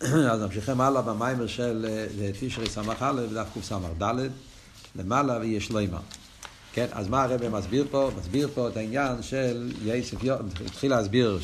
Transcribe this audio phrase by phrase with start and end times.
[0.32, 1.86] אז ממשיכים הלאה במיימר של
[2.40, 4.02] תשרי ס"א, דף קס"ד,
[4.96, 6.00] למעלה ויש לימה.
[6.72, 8.10] כן, אז מה הרב מסביר פה?
[8.18, 11.38] מסביר פה את העניין של יסף יום, התחיל להסביר,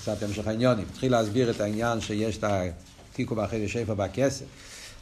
[0.00, 4.44] קצת המשך העניונים, התחיל להסביר את העניין שיש את התיקו באחרי שפע בכסף.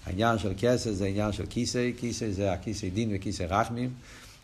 [0.06, 3.90] העניין של כסף זה עניין של כיסא, כיסא זה הכיסא דין וכיסא רחמים.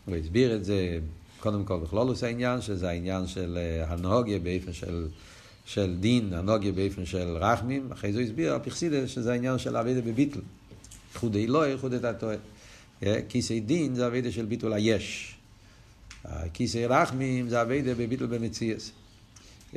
[0.04, 0.98] הוא הסביר את זה
[1.40, 3.58] קודם כל בכלולוס העניין, שזה העניין של
[3.88, 5.06] הנהוגיה באופן של...
[5.64, 10.00] של דין, הנוגיה באופן של רחמים, אחרי זה הוא הסביר על שזה העניין של אבידה
[10.00, 10.40] בביטל.
[11.14, 12.34] איחודי לא, איחודי תתוה.
[13.28, 15.34] כיסא דין זה אבידה של ביטול היש.
[16.52, 18.90] כיסא רחמים זה אבידה בביטול במציאס.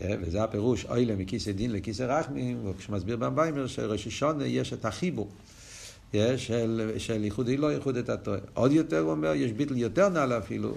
[0.06, 5.30] וזה הפירוש, אוילה מכיסא דין לכיסא רחמים, וכשמסביר במביימר שראש השונה יש את החיבור.
[6.14, 8.38] של, של ייחודי לא, ייחודי תתוה.
[8.54, 10.76] עוד יותר הוא אומר, יש ביטל יותר נעלה אפילו,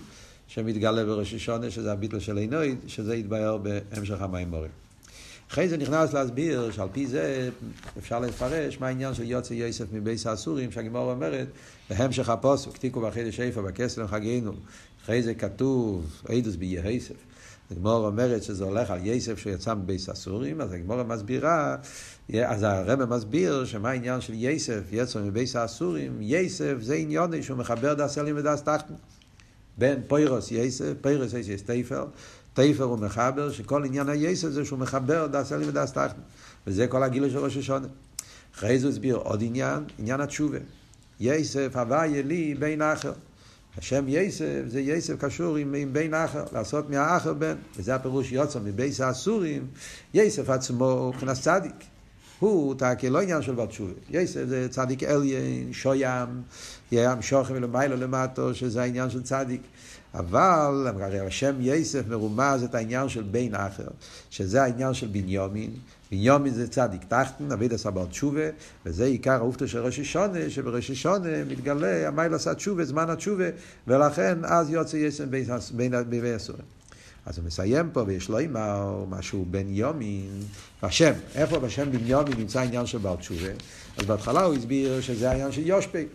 [0.48, 4.70] שמתגלה בראש השונה, שזה הביטל של עינוי, שזה יתבהר בהמשך המים מורים.
[5.50, 7.50] אחרי זה נכנס להסביר שעל פי זה
[7.98, 11.46] אפשר לפרש מה העניין של יוצא יוסף מבייס האסורים, שהגמור אומרת,
[11.90, 14.52] בהמשך הפוסק, תיקו בחידש איפה בכסלם חגינו.
[15.04, 17.14] אחרי זה כתוב, עדוס ביהסף.
[17.70, 21.76] הגמור אומרת שזה הולך על יסף שיצא מבייס הסורים, אז הגמור מסבירה,
[22.34, 27.94] אז הרב מסביר שמה העניין של יסף יצא מבייס הסורים, יסף זה עניון שהוא מחבר
[27.94, 28.94] דס אלים ודס תחתן.
[29.78, 32.06] בין פוירוס יסף, פוירוס יסף תפר,
[32.54, 36.20] תפר הוא מחבר, שכל עניין היסף זה שהוא מחבר דס אלים ודס תחתן.
[36.66, 37.86] וזה כל הגילוי של ראש השונה.
[38.54, 40.58] אחרי זה הוא הסביר עוד עניין, עניין התשובה.
[41.20, 43.12] יסף הוויה לי בין אחר.
[43.78, 48.58] השם יסף זה יסף קשור עם, עם בין אחר, לעשות מהאחר בן, וזה הפירוש יוצא
[48.64, 49.66] מבייס האסורים,
[50.14, 51.74] יסף עצמו מבחינת צדיק.
[52.40, 53.92] הוא תקי לא עניין של בת תשובה.
[54.10, 56.28] יסף זה צדיק אליין, שוים,
[56.92, 59.60] ים שוכם ולמיילו למטו, שזה העניין של צדיק.
[60.14, 63.88] אבל הרי השם יסף מרומז את העניין של בין אחר,
[64.30, 65.70] שזה העניין של בניומין.
[66.12, 68.42] בניומין זה צדיק תחתן, אביד עשה בר תשובה,
[68.86, 73.44] וזה עיקר האופתו של ראש השונה, שבראש השונה מתגלה המייל עשה תשובה, זמן התשובה,
[73.86, 75.24] ולכן אז יוצא יסף
[76.08, 76.79] בין הסורים.
[77.26, 80.42] אז הוא מסיים פה, ויש לו אימר, משהו בן יומין,
[80.82, 83.50] בשם, איפה בשם בן יומין נמצא העניין של בר תשובה?
[83.98, 86.06] אז בהתחלה הוא הסביר שזה העניין של יושפי.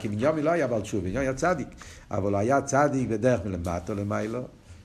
[0.00, 1.68] כי בניומין לא היה בר תשובה, בניומין היה צדיק,
[2.10, 4.42] אבל הוא היה צדיק בדרך מלמטו למיילו,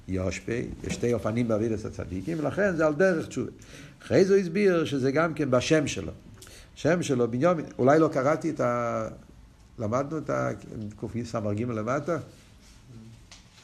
[0.07, 3.51] יושפי, יש שתי אופנים בעבידת הצדיקים, ולכן זה על דרך תשובה.
[4.03, 6.11] אחרי זה הוא הסביר שזה גם כן בשם שלו.
[6.75, 9.07] שם שלו, בניומין, אולי לא קראתי את ה...
[9.79, 12.17] למדנו את הקס"ג למטה?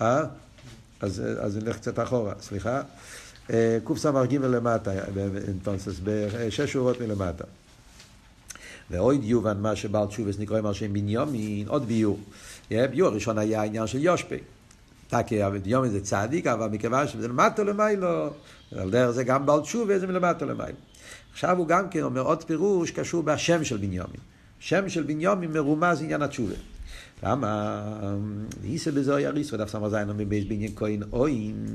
[0.01, 0.23] אה?
[1.05, 2.81] אז, אז נלך קצת אחורה, סליחה.
[3.85, 4.91] קס"ג למטה,
[6.03, 7.43] בשש שורות מלמטה.
[8.89, 12.19] ואוי יובן מה שבעל תשובס נקרא עם השם בניומין, עוד ביור.
[12.69, 14.37] ביור הראשון היה העניין של יושפי.
[15.07, 18.29] תקי בניומין זה צדיק, אבל מכיוון שזה למטה למיילו,
[18.75, 20.77] על דרך זה גם בעל תשובה זה מלמטה למיילו.
[21.33, 24.21] עכשיו הוא גם כן אומר עוד פירוש קשור בשם של בניומין.
[24.59, 26.55] שם של בניומין מרומז עניין התשובה.
[27.23, 27.81] למה?
[28.63, 31.65] איסא בזוהי הריסרו, דף סמר זין אומר בייס בעניין כהן אוין.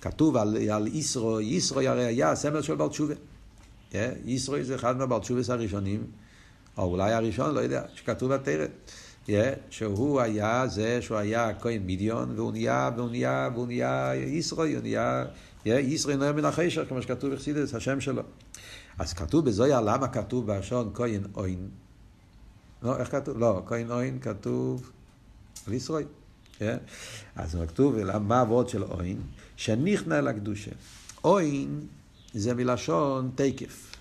[0.00, 3.14] כתוב על, איסרו, איסרו הרי היה סמל של בעל תשובה.
[4.26, 6.04] איסרו זה אחד מהבעל תשובס הראשונים,
[6.78, 8.66] או אולי הראשון, לא יודע, שכתוב בתרא.
[9.70, 14.82] שהוא היה זה שהוא היה כהן מידיון, והוא נהיה, והוא נהיה, והוא נהיה איסרו, הוא
[14.82, 15.24] נהיה,
[15.66, 18.22] איסרו נהיה מן החשך, כמו שכתוב בחסידס, השם שלו.
[18.98, 21.68] אז כתוב בזויה, למה כתוב בלשון כהן אוין?
[22.82, 23.38] לא, איך כתוב?
[23.38, 24.90] לא, כהן אוין כתוב
[25.66, 26.04] על ישרוי.
[27.36, 29.20] אז כתוב, מה הוורד של אוין?
[29.56, 30.70] שנכנע לקדושה.
[31.24, 31.80] אוין
[32.34, 33.96] זה מלשון תקף.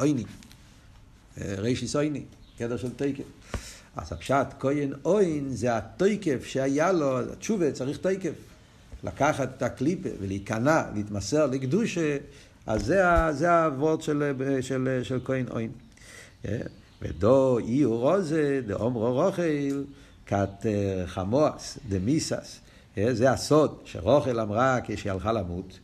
[0.00, 0.24] אויני.
[1.38, 2.24] רישיס אויני,
[2.58, 3.24] קטע של תקף.
[3.96, 8.32] אז הפשט כהן אוין זה התקף שהיה לו, התשובה צריך תקף.
[9.04, 12.16] לקחת את הקליפה ולהיכנע, להתמסר לקדושה,
[12.66, 15.70] אז זה, זה הוורד של, של, של כהן אוין.
[17.02, 19.84] ודו אי רוזה דאומרו רוכל
[20.26, 20.66] כת
[21.06, 22.60] חמואס דמיסס.
[22.96, 25.78] זה הסוד שרוכל אמרה כשהיא הלכה למות.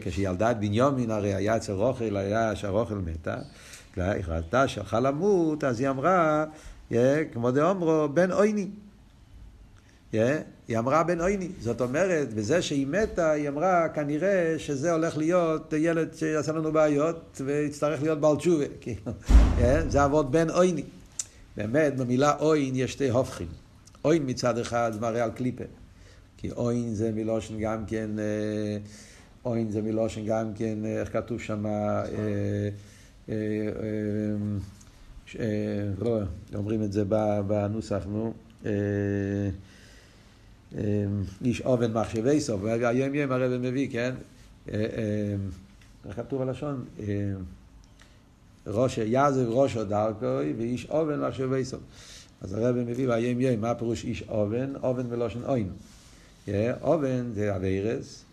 [0.00, 3.36] כשהיא ילדה את בניומין, הרי היה אצל רוכל, היה שהרוכל מתה.
[3.96, 6.44] היא ראתה שהלכה למות, אז היא אמרה,
[7.32, 8.30] כמו דאומרו, בן
[10.14, 10.38] אויני.
[10.68, 11.48] היא אמרה בן אויני.
[11.60, 17.40] זאת אומרת, בזה שהיא מתה, היא אמרה, כנראה שזה הולך להיות ילד שיעשה לנו בעיות,
[17.44, 18.64] ויצטרך להיות בעל תשובה.
[19.88, 20.82] זה עבוד בן אויני.
[21.56, 23.46] באמת, במילה אוין יש שתי הופכים.
[24.04, 25.64] אוין מצד אחד מראה על קליפה.
[26.36, 28.10] כי אוין זה מלושן גם כן...
[29.44, 31.64] אוין זה מלושן גם כן, איך כתוב שם,
[35.98, 36.18] לא,
[36.54, 37.04] אומרים את זה
[37.46, 38.32] בנוסח, נו.
[41.44, 44.14] איש אובן מחשבי סוף, היום יום הרב מביא, כן?
[44.68, 46.84] איך כתוב הלשון?
[48.66, 51.76] ראש, יעזב ראשו דרכוי ואיש אובן לחשוב איסו.
[52.40, 54.72] אז הרב מביא באיים יום, מה פירוש איש אובן?
[54.82, 55.68] אובן מלושן אוין.
[56.82, 58.24] אובן זה אביירס,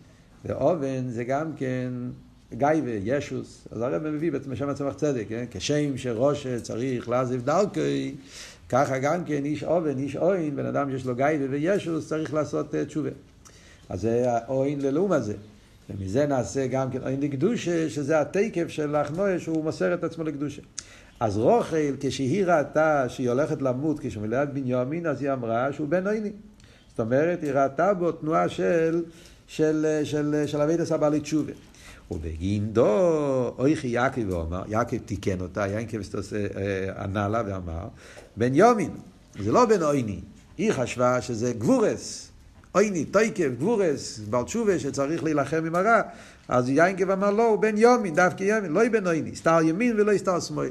[0.44, 1.92] ואובן זה גם כן
[2.52, 3.68] גייבה, ישוס.
[3.70, 5.44] אז הרב מביא בעצם שם הצמח צדק, כן?
[5.50, 8.14] כשם שראש צריך לעזב דרכוי,
[8.70, 12.74] ככה גם כן איש אובן, איש אוין, בן אדם שיש לו גייבה וישוס צריך לעשות
[12.74, 13.10] תשובה.
[13.88, 15.34] אז זה האוין ללום הזה.
[15.90, 20.62] ומזה נעשה גם כן אוין לקדושה, שזה התקף של אחנויה שהוא מוסר את עצמו לקדושה.
[21.20, 26.06] אז רוכל, כשהיא ראתה שהיא הולכת למות, כשהוא מלאת בנימין, אז היא אמרה שהוא בן
[26.06, 26.32] עיני.
[26.90, 29.02] זאת אומרת, היא ראתה בו תנועה של,
[29.46, 31.52] של, של, של אבידע סבא תשובה.
[32.10, 35.98] ובגינדו, אויכי יעקב ואומר, יעקב תיקן אותה, יעקב
[36.98, 37.88] ענה לה ואמר,
[38.36, 38.90] בן יומין,
[39.38, 40.20] זה לא בן עיני.
[40.58, 42.30] היא חשבה שזה גבורס.
[42.74, 46.00] עיני, תויקב, גבורס, בעל תשובה שצריך להילחם עם הרע,
[46.48, 50.18] אז יינקב אמר לא, הוא בן יומין, דווקא יומין, לא בן עיני, סתר ימין ולא
[50.18, 50.70] סתר שמאל.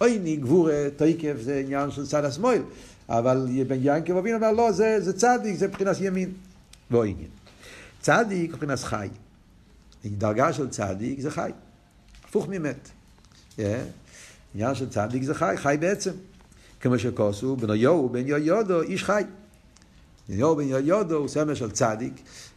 [0.00, 2.62] עיני, גבורה, תויקב, זה עניין של צד השמאל,
[3.08, 6.32] אבל בן יינקב אבינו אמר לא, זה, זה צדיק, זה מבחינת ימין,
[6.90, 7.28] עניין.
[8.00, 9.08] צדיק מבחינת חי.
[10.12, 11.50] דרגה של צדיק זה חי,
[12.24, 12.88] הפוך ממת.
[14.54, 16.10] עניין של צדיק זה חי, חי בעצם.
[16.80, 19.22] כמו שכוסו, בנו יו, בן יו יודו, איש חי.
[20.28, 22.12] יו בן יודו הוא סמל של צדיק,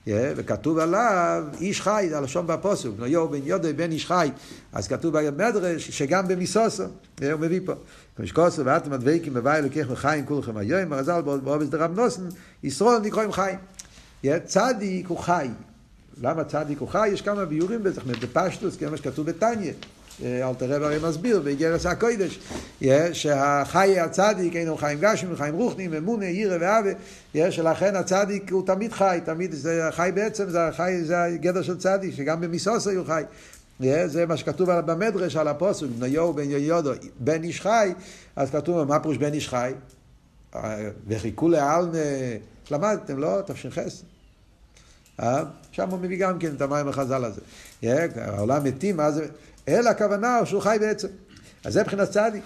[0.08, 4.32] וכתוב עליו איש חי, זה הלשון בפוסוק, יו בן יודו בן איש חי,
[4.74, 7.74] אז כתוב במדרש שגם במיסוסו, הוא מביא פה,
[8.18, 12.24] כמשקוסו ואתם הדבקים בבית אלוקיך וחיים כולכם היום, הרז"ל בעובס דרב נוסן,
[12.64, 13.60] ישרוד נקראים חיים.
[14.46, 15.48] צדיק הוא חי.
[16.22, 17.08] למה צדיק הוא חי?
[17.08, 19.72] יש כמה ביורים בזה, בפשטוס, כמו שכתוב בתניא.
[20.26, 22.40] אלתר רב הרי מסביר באיגרס הקוידש,
[23.14, 29.20] שהחי הצדיק אינו חיים גשמים, חיים רוחנים, אמונה, ירא ואהבה, שלכן הצדיק הוא תמיד חי,
[29.26, 33.24] תמיד זה חי בעצם, זה החי, זה הגדר של צדיק, שגם במיסוסו הוא חי.
[34.06, 37.94] זה מה שכתוב במדרש על הפוסק, בניו בן יהודו, בן איש חי,
[38.36, 39.72] אז כתוב, מה פירוש בן איש חי?
[41.08, 41.98] וחיכו לעלמה,
[42.72, 43.42] למדתם, לא?
[43.46, 43.78] תש"ח.
[45.72, 47.42] שם הוא מביא גם כן את המים החז"ל הזה.
[48.16, 49.28] העולם מתים, זה...
[49.68, 51.08] אלא הכוונה שהוא חי בעצם.
[51.64, 52.44] אז זה מבחינת צדיק.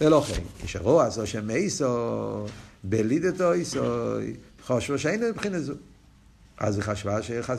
[0.00, 2.46] ולא כן, כשרוע עשו שם איסו,
[2.84, 3.80] בלידתו איסו,
[4.66, 5.72] חושבו שאין מבחינת זו.
[6.58, 7.18] אז היא חשבה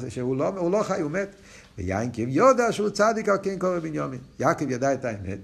[0.09, 1.35] שהוא לא, לא חי, הוא מת.
[1.77, 4.19] ויינקב יודע שהוא צדיק על כן קורא בנימין.
[4.39, 5.39] יעקב ידע את האמת,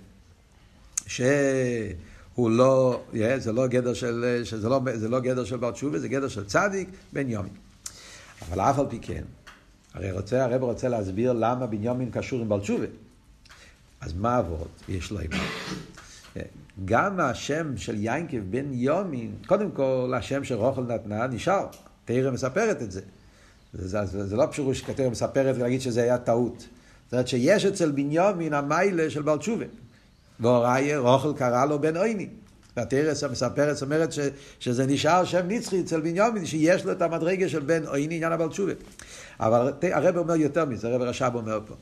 [1.08, 3.04] שהוא לא,
[3.38, 6.46] זה לא גדר של, שזה לא, זה לא גדר של בר תשובה, זה גדר של
[6.46, 7.65] צדיק בן יומין.
[8.42, 9.24] אבל אף על פי כן,
[9.94, 12.86] הרי רוצה, הרב רוצה להסביר למה בנימין קשור עם בר תשובה.
[14.02, 14.68] אז מה עבוד?
[14.90, 15.44] יש לו אימה.
[16.86, 21.68] גם השם של יינקב בן יומין, קודם כל השם שרוחל נתנה נשאר,
[22.06, 23.02] תראה מספרת את זה.
[23.74, 26.68] זה, זה, זה לא פשוט שכתר מספרת ולהגיד שזה היה טעות.
[27.06, 29.66] זאת אומרת שיש אצל בנימין המיילה של בעל תשובה.
[30.98, 32.30] רוחל קרא לו בן עיני.
[32.78, 34.20] והתרס המספרת אומרת ש,
[34.60, 38.50] שזה נשאר שם נצחי אצל בנימין, שיש לו את המדרגה של בן עיני, עניין הבעל
[38.50, 38.74] תשובה.
[39.40, 41.76] אבל הרב אומר יותר מזה, הרב רש"ב אומר פה.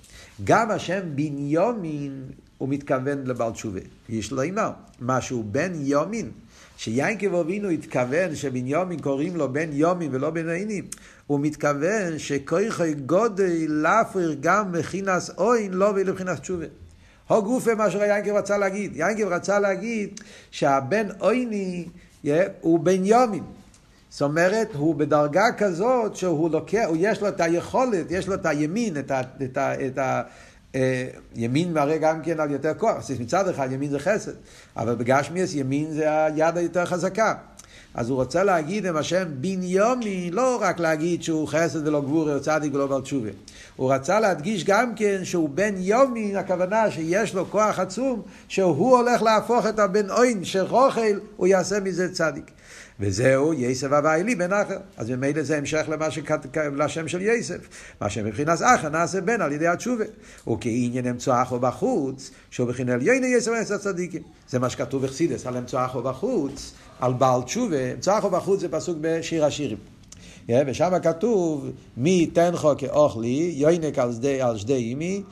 [0.43, 2.23] גם השם בנימין,
[2.57, 3.79] הוא מתכוון לבעל תשובה.
[4.09, 6.31] יש לו אימר, משהו בן יומין.
[6.77, 10.87] שיינקב אבינו התכוון שבנימין קוראים לו בן יומין ולא בן עינים,
[11.27, 16.65] הוא מתכוון שכויכי גודל להפריך גם מכינס אוין לא ולבחינס תשובה.
[17.33, 18.95] הו גופה מה שיינקב רצה להגיד.
[18.95, 20.19] יינקב רצה להגיד
[20.51, 21.85] שהבן אויני
[22.61, 23.43] הוא בן יומין.
[24.09, 28.45] זאת אומרת, הוא בדרגה כזאת שהוא לוקח, הוא יש לו את היכולת, יש לו את
[28.45, 29.21] הימין, את ה...
[29.43, 30.21] את ה, את ה
[30.75, 34.31] אה, ימין מראה גם כן על יותר כוח, אז מצד אחד ימין זה חסד,
[34.77, 37.33] אבל בגשמיאס ימין זה היד היותר חזקה.
[37.95, 42.41] אז הוא רוצה להגיד עם השם בניומי, לא רק להגיד שהוא חסד ולא גבורי או
[42.41, 43.29] צדיק ולא בר תשובה.
[43.75, 49.21] הוא רצה להדגיש גם כן שהוא בן יומי, הכוונה שיש לו כוח עצום, שהוא הולך
[49.21, 52.51] להפוך את הבן אוין של רוכל, הוא יעשה מזה צדיק.
[52.99, 54.77] וזהו יסף אביילי בן אחר.
[54.97, 57.57] אז ממילא זה המשך למה שכתב לשם של יסף.
[58.01, 60.05] מה שמבחינת אחר נעשה בן על ידי התשובה.
[60.53, 64.21] וכעניין אמצוא אחו בחוץ, שהוא בחינת עליון יסף אמצוא צדיקים.
[64.49, 67.93] זה מה שכתוב בחסידס על אמצוא אחו בחוץ, על בעל תשובה.
[67.93, 69.77] אמצוא אחו בחוץ זה פסוק בשיר השירים.
[70.49, 73.99] ושם כתוב, מי ייתן חו כאוכלי, יוינק
[74.41, 75.23] על שדה אימי,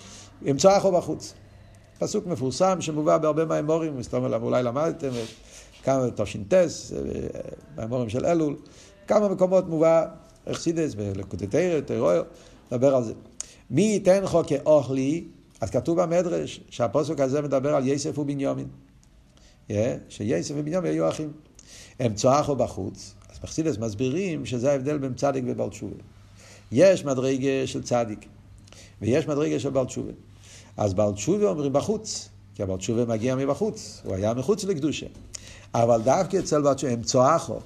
[0.50, 1.34] אמצוא אחו בחוץ.
[2.00, 3.94] פסוק מפורסם שמובא בהרבה מהאמורים,
[4.42, 5.10] אולי למדתם.
[5.84, 6.92] כמה תש"ס,
[7.76, 8.56] באמורים של אלול,
[9.08, 10.06] כמה מקומות מובא
[10.46, 12.24] אכסידס בלקוטטריה, טרויר,
[12.72, 13.14] מדבר על זה.
[13.70, 15.24] מי ייתן חו כאוכלי,
[15.62, 18.68] אז כתוב במדרש שהפוסק הזה מדבר על יסף ובנימין.
[20.10, 21.32] שיסף ובנימין היו אחים.
[22.00, 25.96] הם צועחו בחוץ, אז בחסידס מסבירים שזה ההבדל בין צדיק ובל תשובה.
[26.72, 28.26] יש מדרגה של צדיק,
[29.02, 30.12] ויש מדרגה של בל תשובה.
[30.78, 35.06] אז בעל תשובה אומרים בחוץ, כי הבעל תשובה מגיע מבחוץ, הוא היה מחוץ לקדושה.
[35.76, 37.60] אבל דווקא אצל תשובה, הם צועחו.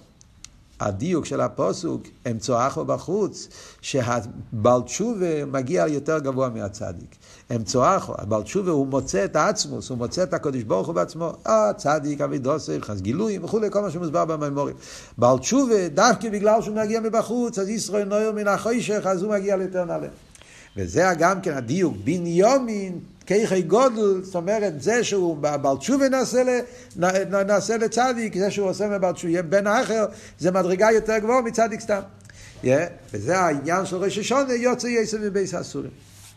[0.79, 3.47] הדיוק של הפוסוק, הם צועחו בחוץ,
[3.81, 7.15] שהבעל תשובה מגיע יותר גבוה מהצדיק.
[7.49, 11.33] הם צועחו, הבעל תשובה הוא מוצא את העצמוס, הוא מוצא את הקודש ברוך הוא בעצמו,
[11.45, 14.75] הצדיק, אבי דוסף, חס גילויים וכולי, כל מה שמוסבר בממורים.
[15.17, 19.57] בעל תשובה, דווקא בגלל שהוא מגיע מבחוץ, אז ישראל נויר מן החוישך, אז הוא מגיע
[19.57, 20.07] ליותר נעלה.
[20.77, 26.05] וזה גם כן הדיוק, בניומין, כיחי גודל, זאת אומרת, זה שהוא בעל תשובה
[27.45, 30.05] נעשה, לצדיק, זה שהוא עושה מבעל תשובה, בן האחר,
[30.39, 32.01] זה מדרגה יותר גבוהה מצדיק סתם.
[32.63, 32.67] Yeah,
[33.13, 35.91] וזה העניין של ראש השונה, יוצא יסף מבייס הסורים.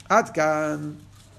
[0.09, 0.91] עד כאן,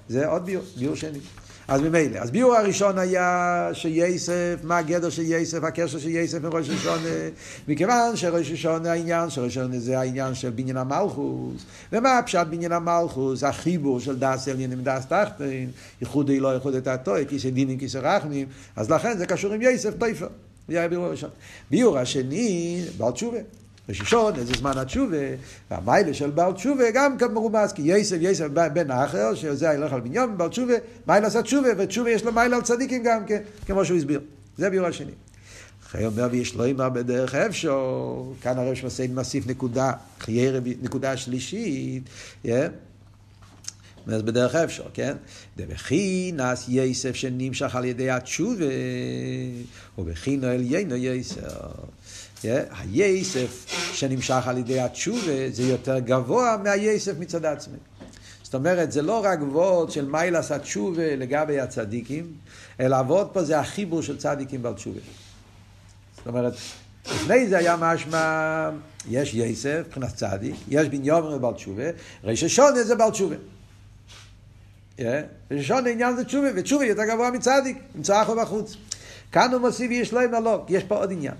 [0.09, 1.19] זה עוד ביור, ביור שני.
[1.69, 6.53] אז ממילא, אז ביור הראשון היה שייסף, מה הגדר של ייסף, הקשר של ייסף עם
[6.53, 7.09] ראש השונה,
[7.67, 12.71] מכיוון שראש השונה, העניין של ראש השונה זה העניין של בניין המלכוס, ומה הפשט בניין
[12.71, 15.71] המלכוס, החיבור של דס עליין עם דס תחתין,
[16.01, 19.93] ייחודי לא ייחוד את הטוי, כיסא דינים כיסא רחמים, אז לכן זה קשור עם ייסף
[19.99, 20.27] טייפר.
[20.67, 21.29] זה היה ביור הראשון.
[21.71, 23.37] ביור השני, בעל תשובה.
[23.89, 25.17] ראשון, איזה זמן התשובה,
[25.71, 29.99] והמיילה של בעל תשובה גם כן מרומז, כי יסף, יסף בן האחר, שזה הילך על
[29.99, 30.73] בניון, בעל תשובה,
[31.07, 34.21] מיילה עשה תשובה, ותשובה יש לו מיילה על צדיקים גם כן, כמו שהוא הסביר.
[34.57, 35.11] זה ביור השני.
[35.87, 42.03] אחרי אומר ויש לו אימר בדרך אפשר, כאן הרב שמסיין מוסיף נקודה, חיי נקודה שלישית,
[42.45, 42.49] yeah.
[44.07, 45.15] אז בדרך אפשר, כן?
[45.57, 48.65] דבחינס יסף שנמשך על ידי התשובה,
[49.97, 51.41] ובחינו עליינו יסף.
[52.43, 57.77] היסף שנמשך על ידי התשובה זה יותר גבוה מהיסף מצד עצמי.
[58.43, 62.33] זאת אומרת, זה לא רק וורד של מיילס התשובה לגבי הצדיקים,
[62.79, 64.99] אלא הוורד פה זה החיבור של צדיקים בעל תשובה.
[66.17, 66.53] זאת אומרת,
[67.05, 68.69] לפני זה היה משמע,
[69.09, 71.83] יש יסף, מבחינת צדיק, יש בניומר בעל תשובה,
[72.23, 73.35] ראש השונה זה בעל תשובה.
[75.51, 78.75] השונה עניין זה תשובה, ותשובה יותר גבוה מצדיק, נמצא אחו בחוץ.
[79.31, 81.35] כאן הוא מוסיף יש לו עם הלוק, יש פה עוד עניין.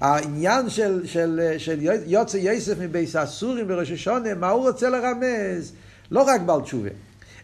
[0.00, 5.72] העניין של, של, של יוצא יסף מבייס הסורים בראש השונה, מה הוא רוצה לרמז?
[6.10, 6.88] לא רק בעל תשובה,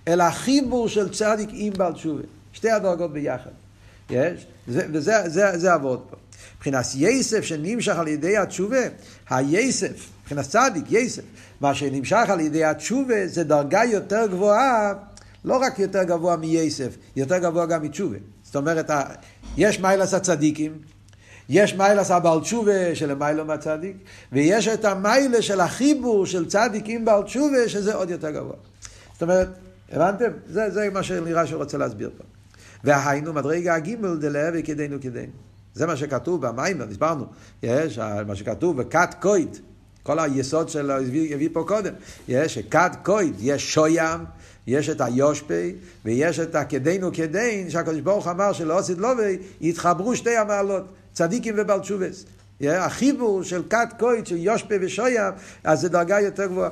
[0.08, 2.22] אלא החיבור של צדיק עם בעל תשובה.
[2.52, 3.50] שתי הדרגות ביחד.
[4.10, 4.46] יש?
[4.68, 6.16] זה, וזה זה, זה עבוד פה.
[6.56, 8.82] מבחינת יסף שנמשך על ידי התשובה,
[9.30, 11.22] היסף, מבחינת צדיק, יסף,
[11.60, 14.94] מה שנמשך על ידי התשובה זה דרגה יותר גבוהה,
[15.44, 18.16] לא רק יותר גבוה מייסף, יותר גבוה גם מתשובה.
[18.44, 18.90] זאת אומרת,
[19.56, 20.72] יש מיילס הצדיקים,
[21.48, 23.96] יש מיילס הבעל תשובה של המיילו מהצדיק,
[24.32, 28.56] ויש את המיילה של החיבור של צדיק עם בעל תשובה, שזה עוד יותר גבוה.
[29.12, 29.48] זאת אומרת,
[29.92, 30.30] הבנתם?
[30.46, 32.24] זה, זה מה שנראה שהוא רוצה להסביר פה.
[32.84, 35.32] והיינו מדרגה הגימל דלהבי כדינו כדינו.
[35.74, 37.26] זה מה שכתוב במיימר, הסברנו.
[37.62, 39.56] יש מה שכתוב בכת קויד,
[40.02, 41.92] כל היסוד של הביא, הביא פה קודם.
[42.28, 44.20] יש כת קויד, יש שוים,
[44.66, 50.36] יש את היושפי, ויש את הכדינו כדין, שהקדוש ברוך אמר שלא עשית לובי, יתחברו שתי
[50.36, 50.84] המעלות.
[51.12, 52.24] צדיקים ובעל תשובס.
[52.60, 55.32] החיבור של כת קויט, של יושפה ושוים,
[55.64, 56.70] אז זה דרגה יותר גבוהה.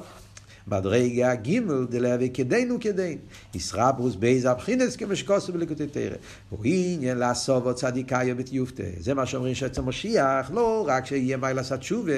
[0.71, 3.19] מדרגה גימל דלהבי כדינו כדין.
[3.55, 6.17] ישרברוס בייז הבחינס כמו שכוסו בליקוטי תרא.
[6.51, 8.85] הוא עניין לעשוב צדיקאיו בתיופתא.
[9.01, 12.13] זה מה שאומרים שאצל משיח, לא רק שיהיה מה לעשות תשובה,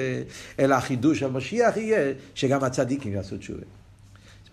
[0.59, 3.63] אלא החידוש המשיח יהיה שגם הצדיקים יעשו תשובה.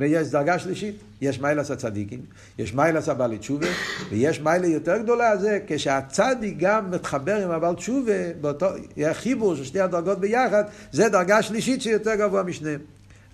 [0.01, 2.21] ויש דרגה שלישית, יש מיילס הצדיקים,
[2.59, 3.67] יש מיילס הבעלי תשובה,
[4.11, 8.67] ויש מיילה יותר גדולה זה כשהצדיק גם מתחבר עם הבעל תשובה, באותו,
[9.13, 12.81] חיבור של שתי הדרגות ביחד, זה דרגה שלישית שיותר גבוה משניהם.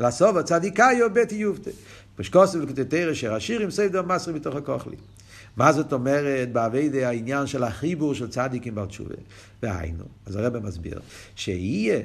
[0.00, 1.71] לסוף הצדיקאיו בית יופתה.
[2.17, 4.97] פשקוסו וכתתרא שרשיר עם סיידר מסרי מתוך הכוחלי.
[5.57, 9.15] מה זאת אומרת באביידי העניין של החיבור של צדיקים בעל תשובה?
[9.62, 11.00] והיינו, אז הרב מסביר,
[11.37, 12.00] שיהיה,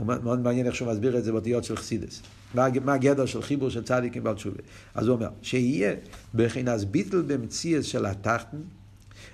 [0.00, 2.22] מאוד מעניין איך שהוא מסביר את זה באותיות של חסידס.
[2.54, 4.60] מה הגדר של חיבור של צדיקים בעל תשובה.
[4.94, 5.94] אז הוא אומר, שיהיה
[6.34, 8.56] בבחינת ביטל במציאס של התחתן,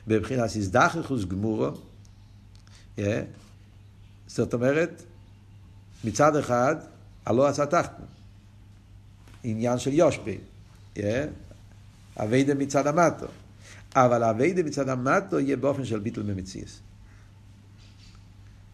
[0.07, 1.71] בבחינת הזדחכוס גמורו,
[2.99, 3.01] yeah.
[4.27, 5.03] זאת אומרת,
[6.05, 6.77] מצד אחד,
[7.27, 8.03] הלא עשה תחתן,
[9.45, 10.39] עניין של יושבי.
[12.17, 13.27] אביידה מצד המטו,
[13.95, 16.81] אבל אביידה מצד המטו יהיה באופן של ביטל במציאס.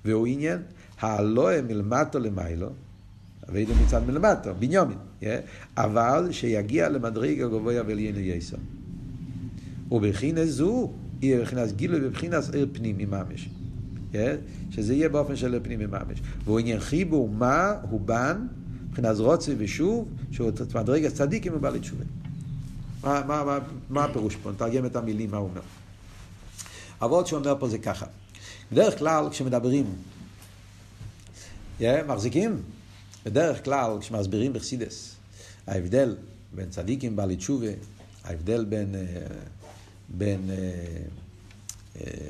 [0.05, 0.63] והוא עניין,
[1.01, 2.71] הלא מלמטו למיילו,
[3.49, 5.25] אביידה מצד מלמטה, בניומין, yeah?
[5.77, 8.57] אבל שיגיע למדרגה גבוה וליינו יסו.
[9.91, 13.49] ובבחינה זו, יהיה בבחינת גילוי בבחינת עיר פנימי ממש.
[14.17, 14.75] Yeah?
[14.75, 16.19] שזה יהיה באופן של פנימי ממש.
[16.45, 18.47] והוא עניין חיבור מה הוא בן,
[18.89, 22.05] מבחינת רוצי ושוב, שהוא מדרגה צדיקים ובעלי תשובה.
[23.03, 23.59] מה, מה, מה,
[23.91, 24.51] מה הפירוש פה?
[24.51, 25.61] נתרגם את המילים, מה הוא אומר.
[27.03, 28.07] אבות שאומר פה זה ככה.
[28.73, 29.85] בדרך כלל כשמדברים,
[31.81, 32.63] yeah, מחזיקים?
[33.25, 35.15] בדרך כלל, כשמסבירים בחסידס,
[35.67, 36.17] ההבדל
[36.55, 37.67] בין צדיקים בעלי תשובה,
[38.25, 38.95] ההבדל בין,
[40.09, 40.51] בין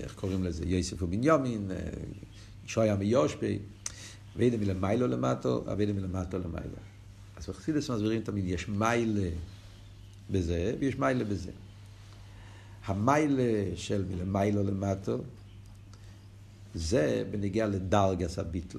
[0.03, 1.71] איך קוראים לזה, יוסף ובנימין,
[2.67, 3.59] שויה מיושפי,
[4.37, 6.77] ואידה מלמיילו למטו, ואידה מלמטו למיילו.
[7.37, 9.31] אז בחסידס מסבירים תמיד, יש מיילה
[10.31, 11.51] בזה ויש מיילה בזה.
[12.85, 15.19] המיילה של מלמיילו למטו,
[16.75, 18.79] זה בנגיע לדרגס הביטל.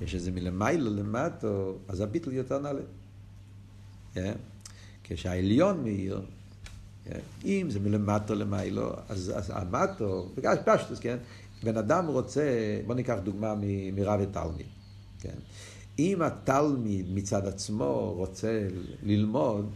[0.00, 2.80] כשזה מלמיילו למטו, אז הביטל יותר נעלה.
[4.14, 4.32] כן?
[5.04, 6.22] כשהעליון מאיר?
[7.44, 11.16] אם זה מלמטו למיילו, אז, אז המטו, בגלל פשטוס, כן?
[11.62, 12.42] בן אדם רוצה,
[12.86, 13.54] בוא ניקח דוגמה
[13.92, 14.66] מרב ותלמיד,
[15.20, 15.38] כן?
[15.98, 18.68] אם התלמיד מצד עצמו רוצה
[19.02, 19.70] ללמוד,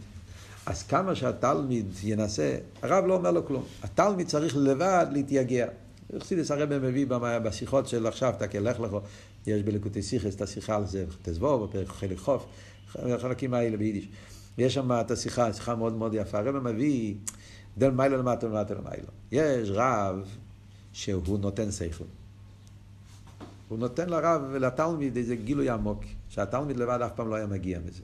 [0.65, 3.63] אז כמה שהתלמיד ינסה, הרב לא אומר לו כלום.
[3.83, 5.67] התלמיד צריך לבד להתייגע.
[6.19, 7.05] חסידס הרב מביא
[7.43, 8.77] בשיחות של עכשיו, תקל לך
[9.47, 12.45] יש בלקוטי סיכס את השיחה על זה, תזבור, בפרק חלק חוף,
[12.95, 14.07] החלקים האלה ביידיש.
[14.57, 16.37] יש שם את השיחה, שיחה מאוד מאוד יפה.
[16.37, 17.15] הרב מביא
[17.77, 19.07] דל מיילו למטה למטה למיילו.
[19.31, 20.27] יש רב
[20.93, 22.03] שהוא נותן שכל.
[23.69, 28.01] הוא נותן לרב ולתלמיד איזה גילוי עמוק, שהתלמיד לבד אף פעם לא היה מגיע מזה.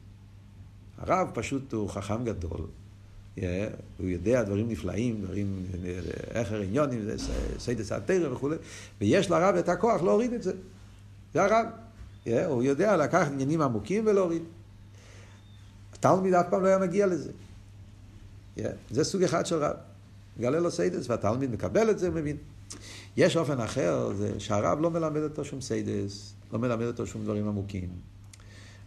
[0.98, 2.62] הרב פשוט הוא חכם גדול,
[3.36, 3.43] הוא
[4.00, 5.65] יודע דברים נפלאים, דברים,
[6.31, 7.08] איך עניונים,
[7.60, 8.55] סיידס התורה וכולי,
[9.01, 10.53] ויש לרב את הכוח להוריד את זה.
[11.34, 11.65] זה הרב.
[12.46, 14.41] הוא יודע לקחת עניינים עמוקים ולהוריד.
[16.05, 17.31] התלמיד אף פעם לא היה מגיע לזה.
[18.58, 19.75] Yeah, זה סוג אחד של רב.
[20.38, 22.38] מגלה לו סיידס, והתלמיד מקבל את זה, מבין.
[23.17, 27.48] יש אופן אחר, זה שהרב לא מלמד אותו שום סיידס, לא מלמד אותו שום דברים
[27.48, 27.89] עמוקים.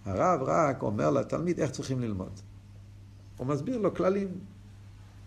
[0.05, 2.41] הרב רק אומר לתלמיד איך צריכים ללמוד.
[3.37, 4.29] הוא מסביר לו כללים,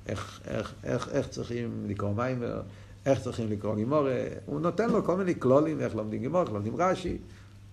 [0.08, 2.44] איך, איך, איך, איך צריכים לקרוא מים,
[3.06, 6.76] איך צריכים לקרוא גימורה, הוא נותן לו כל מיני כלולים, איך לומדים גימורה, איך לומדים
[6.76, 7.18] רש"י,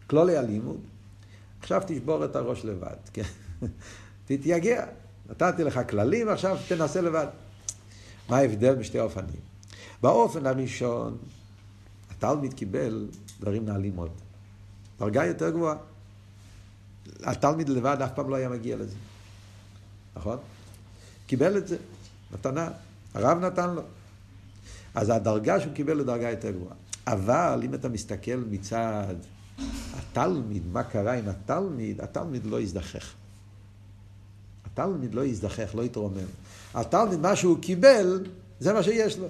[0.07, 0.81] כלולי הלימוד.
[1.61, 3.23] עכשיו תשבור את הראש לבד, כן?
[4.27, 4.87] תתייגע.
[5.31, 7.27] נתתי לך כללים, עכשיו תנסה לבד.
[8.29, 9.41] מה ההבדל בשתי אופנים?
[10.03, 11.19] באופן הראשון,
[12.11, 13.09] התלמיד קיבל
[13.41, 14.11] דברים נעלים מאוד.
[14.99, 15.77] דרגה יותר גבוהה.
[17.23, 18.97] התלמיד לבד אף פעם לא היה מגיע לזה.
[20.17, 20.39] נכון?
[21.27, 21.77] קיבל את זה,
[22.33, 22.69] מתנה.
[23.15, 23.83] הרב נתן לו.
[24.95, 26.75] אז הדרגה שהוא קיבל היא דרגה יותר גבוהה.
[27.07, 29.15] אבל אם אתה מסתכל מצד
[29.95, 33.15] התלמיד, מה קרה עם התלמיד, התלמיד לא יזדחך.
[34.75, 36.27] התלמיד לא יזדחך, לא יתרומם.
[36.75, 38.27] התלמיד, מה שהוא קיבל,
[38.61, 39.27] זה מה שיש לו.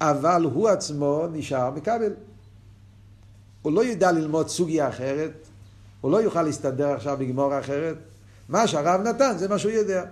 [0.00, 2.12] אבל הוא עצמו נשאר מקבל.
[3.62, 5.32] הוא לא ידע ללמוד סוגיה אחרת,
[6.00, 7.96] הוא לא יוכל להסתדר עכשיו בגמור אחרת.
[8.48, 10.04] מה שהרב נתן זה מה שהוא יודע.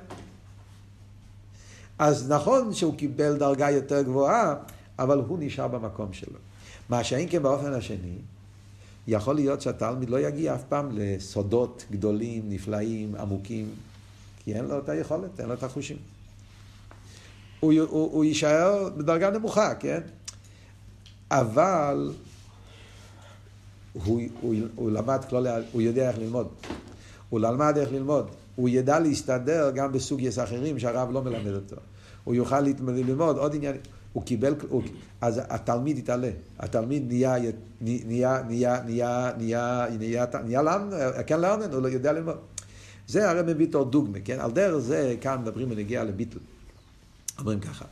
[1.99, 4.55] אז נכון שהוא קיבל דרגה יותר גבוהה,
[4.99, 6.38] אבל הוא נשאר במקום שלו.
[6.88, 8.18] מה שאין כן באופן השני,
[9.07, 13.68] יכול להיות שהתלמיד לא יגיע אף פעם לסודות גדולים, נפלאים, עמוקים,
[14.44, 15.96] כי אין לו את היכולת, אין לו את החושים.
[17.61, 20.00] הוא, הוא, הוא יישאר בדרגה נמוכה, כן?
[21.30, 22.12] אבל
[23.92, 26.48] הוא, הוא, הוא למד כללי, הוא יודע איך ללמוד.
[27.28, 28.26] הוא למד איך ללמוד.
[28.57, 31.76] הוא ידע להסתדר גם בסוגייס אחרים שהרב לא מלמד אותו.
[32.24, 33.76] הוא יוכל ללמוד עוד עניין.
[34.12, 34.83] הוא קיבל, הוא,
[35.20, 37.35] אז התלמיד יתעלה, התלמיד נהיה,
[37.80, 38.42] נהיה, נהיה,
[38.87, 40.66] נהיה, נהיה, נהיה, נהיה
[41.26, 42.37] כן לאמן, הוא לא יודע ללמוד.
[43.09, 44.40] זה הרי מביא אותו דוגמה, כן?
[44.40, 46.38] על דרך זה כאן מדברים בנגיעה לביטל.
[47.38, 47.85] אומרים ככה,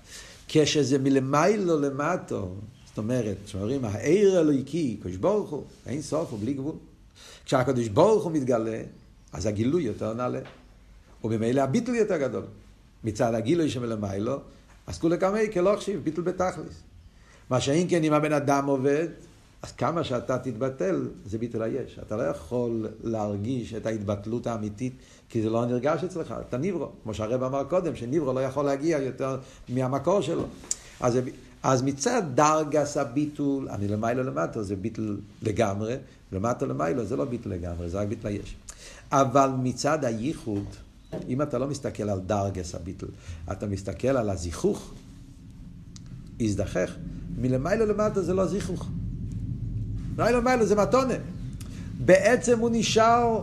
[0.48, 2.55] כשזה מלמיילו למטו,
[2.87, 6.75] זאת אומרת, שאומרים, העיר אלוהיקי, קדוש ברוך הוא, אין סוף ובלי גבול.
[7.44, 8.83] כשהקדוש ברוך הוא מתגלה,
[9.33, 10.40] אז הגילוי יותר נעלה.
[11.25, 12.44] וממילא הביטול יותר גדול.
[13.05, 14.37] מצד הגילוי שמלמיילו,
[14.87, 16.83] אז כולי כמה כלא חשיב, ביטול בתכלס.
[17.51, 19.09] מה שאם כן, אם הבן אדם עובד,
[19.62, 21.98] אז כמה שאתה תתבטל, זה ביטול היש.
[22.07, 24.92] אתה לא יכול להרגיש את ההתבטלות האמיתית,
[25.29, 26.88] כי זה לא נרגש אצלך, אתה ניברו.
[27.03, 30.44] כמו שהרב אמר קודם, שניברו לא יכול להגיע יותר מהמקור שלו.
[31.01, 31.18] אז,
[31.62, 35.96] אז מצד דרגס הביטול, אני למיילו למטה, זה ביטול לגמרי,
[36.33, 38.57] למטה למיילו זה לא ביטול לגמרי, זה רק ביטול היש.
[39.12, 40.64] אבל מצד הייחוד,
[41.29, 43.09] אם אתה לא מסתכל על דרגס הביטול,
[43.53, 44.94] אתה מסתכל על הזיכוך,
[46.40, 46.94] הזדחך,
[47.38, 48.88] מלמיילו למטה זה לא זיכוך.
[50.16, 51.14] מלמיילו למטה זה מתונה.
[52.05, 53.42] בעצם הוא נשאר,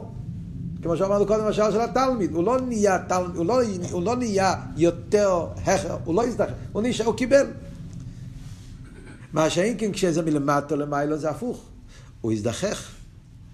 [0.81, 4.55] כמו שאמרנו קודם, השאר של התלמיד, הוא לא נהיה, תל, הוא, לא, הוא לא נהיה
[4.77, 7.47] יותר הכר, הוא לא הזדחך, הוא נשאר, הוא קיבל.
[9.33, 11.63] מה שאין כן כשזה מלמטה למיילו זה הפוך,
[12.21, 12.98] הוא הזדחך.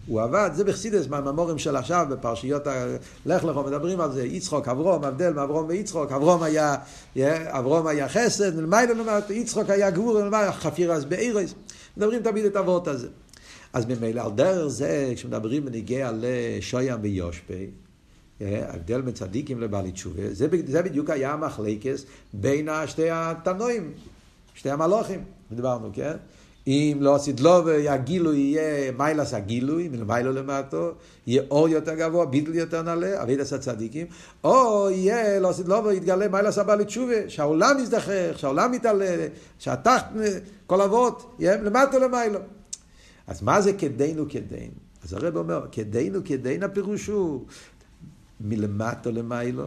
[0.08, 2.86] הוא עבד, זה בחסידס מהממורים של עכשיו בפרשיות ה...
[3.26, 6.76] לך לכו מדברים על זה, יצחוק, אברום, הבדל מאברום ויצחוק, אברום היה,
[7.50, 11.54] אברום היה חסד, מלמיילה למטה, יצחוק היה גבור, מלמיילה חפירס באירס,
[11.98, 13.08] מדברים תמיד את אבות הזה.
[13.74, 17.70] אז ממילא על דרך זה, כשמדברים בניגיע לשוים ויושפי,
[18.42, 23.94] ההבדל בין צדיקים לבעלי תשובה, זה, זה בדיוק היה המחלקס בין שתי התנועים,
[24.54, 26.14] שתי המלוכים, דיברנו, כן?
[26.68, 30.92] אם לא עשית לו והגילוי יהיה מיילס הגילוי, מלמיילו למטו,
[31.28, 34.08] יהיה אור יותר גבוה, ביטל יותר נעלה, אביד עשה צדיקים,
[34.44, 39.28] או יהיה לא עשית לו ויתגלה מיילס הבא לתשובה, שהעולם יזדחך, שהעולם יתעלה,
[39.60, 40.06] שהתחת,
[40.68, 42.40] כל אבות, יהיה למטו למיילו.
[43.28, 44.70] אז מה זה כדינו כדין?
[45.04, 47.46] אז הרב אומר, כדינו כדין הפירוש הוא
[48.42, 49.66] מלמטו למיילו.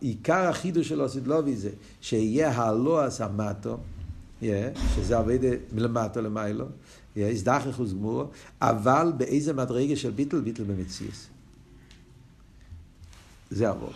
[0.00, 3.78] עיקר החידוש של אוסידלובי זה שיהיה הלא הסמטו,
[4.94, 5.38] שזה עובד
[5.72, 6.64] מלמטו למיילו,
[7.16, 8.24] הזדחכוס גמור,
[8.60, 11.26] אבל באיזה מדרגה של ביטל, ביטל במציאס.
[13.50, 13.94] זה אבות.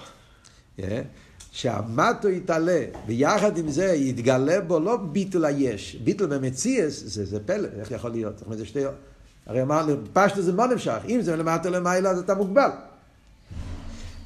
[1.53, 7.69] שהמטו יתעלה, ויחד עם זה יתגלה בו לא ביטל היש, ביטל במציאס, זה, זה פלא,
[7.81, 8.39] איך יכול להיות?
[8.39, 8.81] זאת אומרת, זה שתי...
[9.47, 12.71] הרי אמרנו, פשטו זה לא נמשך, אם זה למטה למעלה אז אתה מוגבל.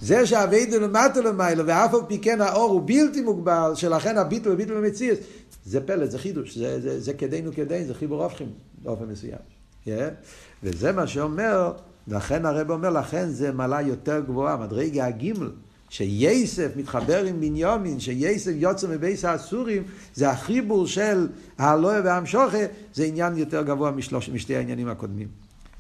[0.01, 4.75] זה שהאביידו למטה למעלה, ואף על פי כן האור הוא בלתי מוגבל, שלכן הביטל וביטל
[4.75, 5.19] במציאס,
[5.67, 8.49] זה פלא, זה חידוש, זה, זה, זה כדינו כדין, זה חיבור הופכים
[8.83, 9.39] באופן מסוים.
[9.87, 9.89] Yeah?
[10.63, 11.73] וזה מה שאומר,
[12.09, 15.51] לכן הרב אומר, לכן זה מעלה יותר גבוהה, מדרגה הגימל.
[15.89, 19.83] שייסף מתחבר עם בניומין, שייסף יוצא מבייס האסורים,
[20.15, 22.59] זה החיבור של האלוה והמשוכה,
[22.95, 25.29] זה עניין יותר גבוה משלוש, משתי העניינים הקודמים.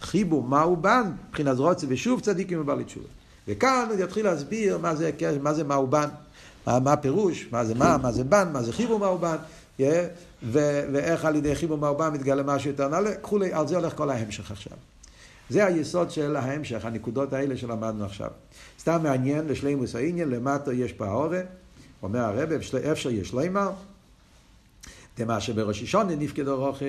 [0.00, 1.10] חיבור, מה הוא בן?
[1.28, 3.06] מבחינת רוצה ושוב צדיקים ובעלי תשובה.
[3.48, 5.10] וכאן הוא יתחיל להסביר מה זה,
[5.42, 6.08] מה זה מה הוא בן,
[6.66, 9.36] מה, מה הפירוש, מה זה מה, מה זה בן, מה זה חיבור מה הוא בן,
[9.80, 9.82] yeah,
[10.42, 14.10] ו- ואיך על ידי חיבור בן מתגלה משהו יותר נעלה, כולי, על זה הולך כל
[14.10, 14.72] ההמשך עכשיו.
[15.50, 18.30] זה היסוד של ההמשך, הנקודות האלה שלמדנו עכשיו.
[18.80, 21.40] סתם מעניין לשלימוס העניין, למטה יש פה האורה,
[22.02, 22.48] אומר הרב,
[22.92, 23.70] אפשר יש לימר,
[25.18, 26.84] דמה שבראש השונה נפקדו רוכל,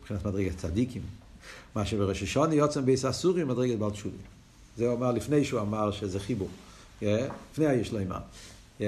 [0.00, 1.02] מבחינת מדרגת צדיקים.
[1.74, 4.16] מה שבראש השונה יוצא בייס אסורים, מדרגת בעל תשובי.
[4.76, 6.48] זה הוא אמר לפני שהוא אמר שזה חיבור,
[7.02, 8.18] לפני היש לימר.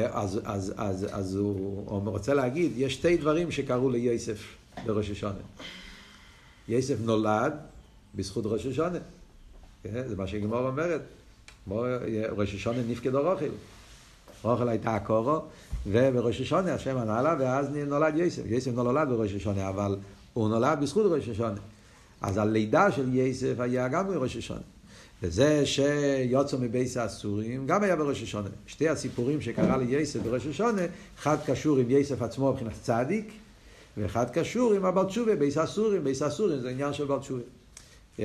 [0.00, 4.38] אז, אז, אז, אז הוא, הוא רוצה להגיד, יש שתי דברים שקרו ליוסף
[4.86, 5.34] בראש השונה.
[6.68, 7.52] יוסף נולד
[8.14, 8.98] בזכות ראש השונה.
[9.84, 11.00] זה מה שגמור אומרת.
[12.36, 13.44] ראש השונה נפקדו רוכל.
[14.42, 15.40] רוכל הייתה הקורו,
[15.86, 18.42] ובראש השונה השם ענה לה, ואז נולד יוסף.
[18.46, 19.96] יוסף לא נולד בראש השונה, אבל
[20.32, 21.60] הוא נולד בזכות ראש השונה.
[22.20, 24.60] אז הלידה של יוסף היה גם בראש השנה.
[25.22, 28.48] וזה שיוצא מבייס האסורים, גם היה בראש השנה.
[28.66, 30.82] שתי הסיפורים שקרה ליוסף בראש השנה,
[31.18, 33.32] אחד קשור עם יוסף עצמו מבחינת צדיק,
[33.96, 37.42] ואחד קשור עם הבעל תשובה, בייס האסורים, בייס האסורים זה עניין של בעל תשובה.
[38.18, 38.22] Yeah.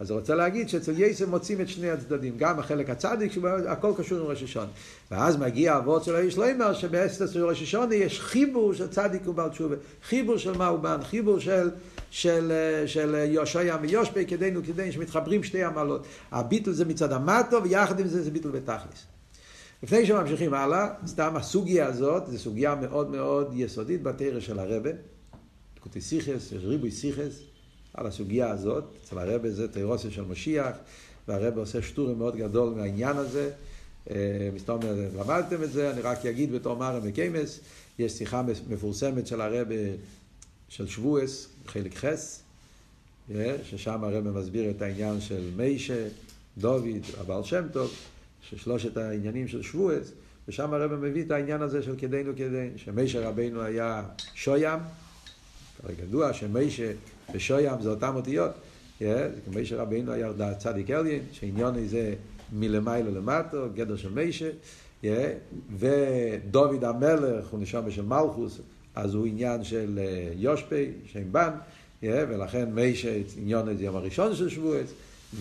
[0.00, 3.32] אז הוא רוצה להגיד שאצל יוסף מוצאים את שני הצדדים, גם החלק הצדיק,
[3.68, 4.70] הכל קשור עם ראש השנה.
[5.10, 9.48] ואז מגיע אבות של האיש לא שבאסתר של ראש השנה יש חיבור של צדיק ובעל
[9.48, 11.70] תשובה, חיבור של מה הוא בן, חיבור של,
[12.10, 12.52] של,
[12.86, 16.06] של יושע ויושפי כדינו כדינו, שמתחברים שתי עמלות.
[16.32, 19.04] הביטול זה מצד המטו, ויחד עם זה זה ביטול בתכלס.
[19.82, 24.90] לפני שממשיכים הלאה, סתם הסוגיה הזאת, זו סוגיה מאוד מאוד יסודית בתרא של הרבה,
[25.80, 27.49] קוטי סיכס, ריבוי סיכס,
[27.94, 28.84] על הסוגיה הזאת.
[29.04, 30.76] אצל הרבה זה תירוסיה של משיח,
[31.28, 33.50] והרבה עושה שטורים מאוד גדול מהעניין הזה.
[34.10, 34.80] אה, מסתום
[35.18, 37.60] למדתם את זה, אני רק אגיד בתור מרם וקיימס,
[37.98, 39.74] יש שיחה מפורסמת של הרבה
[40.68, 42.42] של שבועס, חלק חס,
[43.34, 46.08] אה, ששם הרבה מסביר את העניין של מיישה,
[46.58, 46.84] דוד,
[47.20, 47.94] הבעל שם טוב,
[48.42, 50.12] ששלושת העניינים של שבועס,
[50.48, 54.02] ושם הרבה מביא את העניין הזה של כדינו כדין, שמיישה רבינו היה
[54.34, 54.78] שוים,
[55.82, 56.92] כרגע ידוע שמיישה
[57.34, 58.50] ושוים זה אותם אותיות.
[59.44, 62.14] כמו שרבינו היה צדיק אליין, שעניון זה
[62.52, 64.50] מלמיילו למטו, גדר של מיישה,
[65.78, 68.60] ודוד המלך הוא נשום של מלכוס,
[68.94, 69.98] אז הוא עניין של
[70.36, 71.50] יושפי, שם בן,
[72.02, 74.92] ולכן מיישה עניון זה יום הראשון של שבועץ,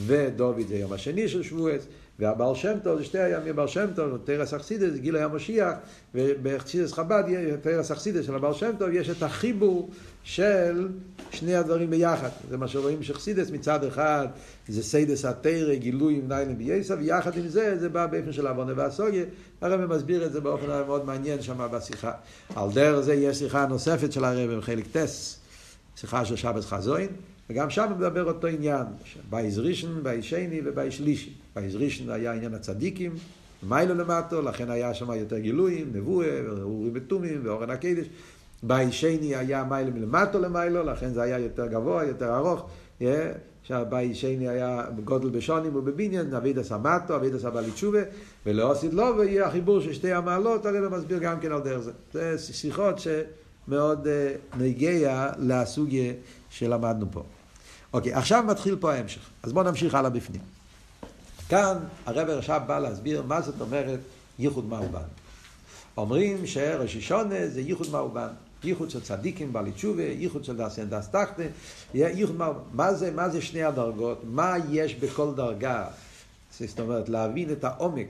[0.05, 1.85] ודוד זה יום השני של שבועץ,
[2.19, 5.73] והבעל שם טוב זה שתי הימים, הבעל שם טוב, תרס אכסידס, גיל היום משיח,
[6.15, 7.23] ובאכסידס חב"ד,
[7.61, 9.89] תרס אכסידס של הבעל שם טוב, יש את החיבור
[10.23, 10.87] של
[11.31, 12.29] שני הדברים ביחד.
[12.49, 14.27] זה מה שרואים שחסידס מצד אחד
[14.67, 18.73] זה סיידס התרא, גילוי עם ניילם בייסה, ויחד עם זה זה בא באופן של עוונה
[18.75, 19.23] והסוגיה.
[19.61, 22.11] הרב מסביר את זה באופן מאוד מעניין שם בשיחה.
[22.55, 25.39] על דרך זה יש שיחה נוספת של הרב חלק טס,
[25.95, 27.09] שיחה של שבס חזוין,
[27.49, 28.85] וגם שם מדבר אותו עניין,
[29.29, 31.33] בייז ראשון, בייז שני ובייז שלישי.
[31.55, 33.11] בייז ראשון היה עניין הצדיקים,
[33.69, 38.05] מיילו למטו, לכן היה שם יותר גילויים, נבואה, ואורים ותומים, ואורן הקדש.
[38.63, 42.69] בית שני היה מיילה מלמטו למיילו, לכן זה היה יותר גבוה, יותר ארוך.
[43.63, 47.99] שהבית שני היה גודל בשונים ובבניין, אביד הסמטו, אביד הסבלי תשובה,
[48.45, 51.91] ולא עשית לו, ויהיה החיבור של שתי המעלות, הרב מסביר גם כן על דרך זה.
[52.13, 56.13] זה שיחות שמאוד uh, נגיע לסוגיה
[56.49, 57.23] שלמדנו פה.
[57.93, 59.21] אוקיי, עכשיו מתחיל פה ההמשך.
[59.43, 60.41] אז בואו נמשיך הלאה בפנים.
[61.49, 63.99] כאן הרב עכשיו בא להסביר מה זאת אומרת
[64.39, 65.07] ייחוד מאובן.
[65.97, 68.27] אומרים שראש השונה זה ייחוד מאובן.
[68.63, 71.43] ייחוד של צדיקים, בעלי תשובה, ייחוד של דס אין דס תחתה,
[71.93, 72.59] ייחוד מאובן.
[72.73, 74.21] מה זה, מה זה שני הדרגות?
[74.23, 75.87] מה יש בכל דרגה?
[76.59, 78.07] זאת אומרת, להבין את העומק.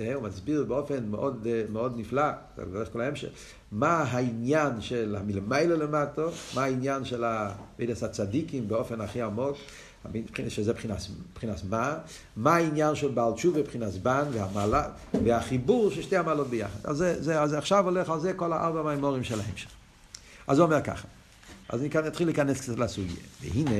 [0.00, 3.28] אה, הוא מסביר באופן מאוד, אה, מאוד נפלא, זה הולך כל ההמשך,
[3.72, 9.56] מה העניין של המלמיילה למטו, מה העניין של המידס הצדיקים באופן הכי עמוק,
[10.48, 10.72] שזה
[11.30, 11.98] מבחינת מה,
[12.36, 14.88] מה העניין של בעל תשובה מבחינת בן והמעלה,
[15.24, 16.78] והחיבור של שתי המעלות ביחד.
[16.84, 19.70] אז, זה, זה, אז עכשיו הולך על זה כל הארבע מימורים של ההמשך.
[20.46, 21.08] אז הוא אומר ככה.
[21.68, 23.16] אז אני נתחיל להיכנס קצת לסוגיה.
[23.42, 23.70] והנה,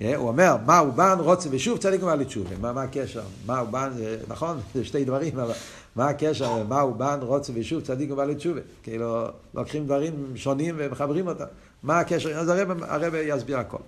[0.00, 2.56] הוא אומר, מה הוא בן, רוצה ושוב צדיק ומעלה תשובה.
[2.60, 3.22] מה, מה הקשר?
[3.46, 5.54] מה הוא בן, זה נכון, זה שתי דברים, אבל
[5.96, 6.64] מה הקשר?
[6.64, 8.60] מה הוא בן, רוצה ושוב צדיק ומעלה תשובה.
[8.82, 11.44] כאילו, לוקחים דברים שונים ומחברים אותם.
[11.82, 12.38] מה הקשר?
[12.38, 13.78] אז הרב, הרב יסביר הכל.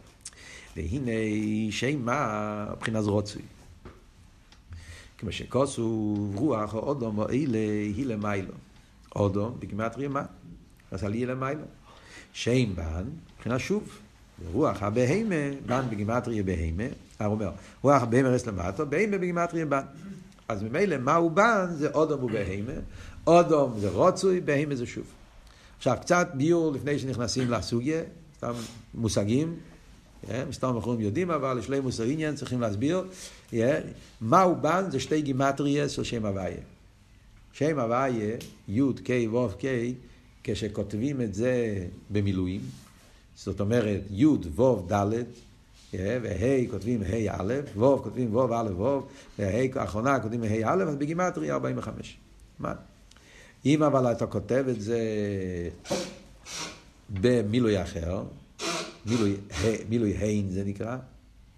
[0.77, 1.13] והנה,
[1.71, 3.43] שמה מבחינת רוצוי.
[5.19, 7.59] כמו שכוסו רוח או אודום או אלה
[7.97, 8.53] היא למיילו.
[9.17, 10.23] אודום בגימטריה מה?
[10.91, 11.65] אז על יהיה למיילו.
[12.33, 13.05] שם בן,
[13.37, 13.99] מבחינה שוב,
[14.53, 16.85] רוח הבהמה, בן בגימטריה בהמה,
[17.19, 17.51] הוא אומר,
[17.83, 19.83] רוח הבהמה רס למטו, בהמה בגימטריה בן.
[20.49, 22.73] אז ממילא מהו בן זה אודום ובהמה,
[23.27, 25.05] אודום זה רוצוי, בהמה זה שוב.
[25.79, 28.03] עכשיו קצת ביור לפני שנכנסים לסוגיה,
[28.37, 28.53] סתם
[28.95, 29.57] מושגים,
[30.49, 33.05] מסתם אחרים יודעים, אבל להם מוסר עניין, צריכים להסביר.
[34.21, 36.57] מהו בן זה שתי גימטריה של שם הוויה.
[37.53, 38.37] שם הוויה,
[38.69, 39.65] י' ק' ו' ק',
[40.45, 42.61] כשכותבים את זה במילואים,
[43.45, 45.13] זאת אומרת י' ו' ד',
[45.95, 49.01] וה' כותבים ה' א', ו' כותבים ו' א' ו',
[49.39, 52.17] וה' האחרונה כותבים ה' א', אז בגימטריה 45.
[52.59, 52.73] מה?
[53.67, 55.01] אם אבל אתה כותב את זה
[57.11, 58.23] במילוי אחר,
[59.07, 59.37] מילוי,
[59.89, 60.97] מילוי ה' זה נקרא,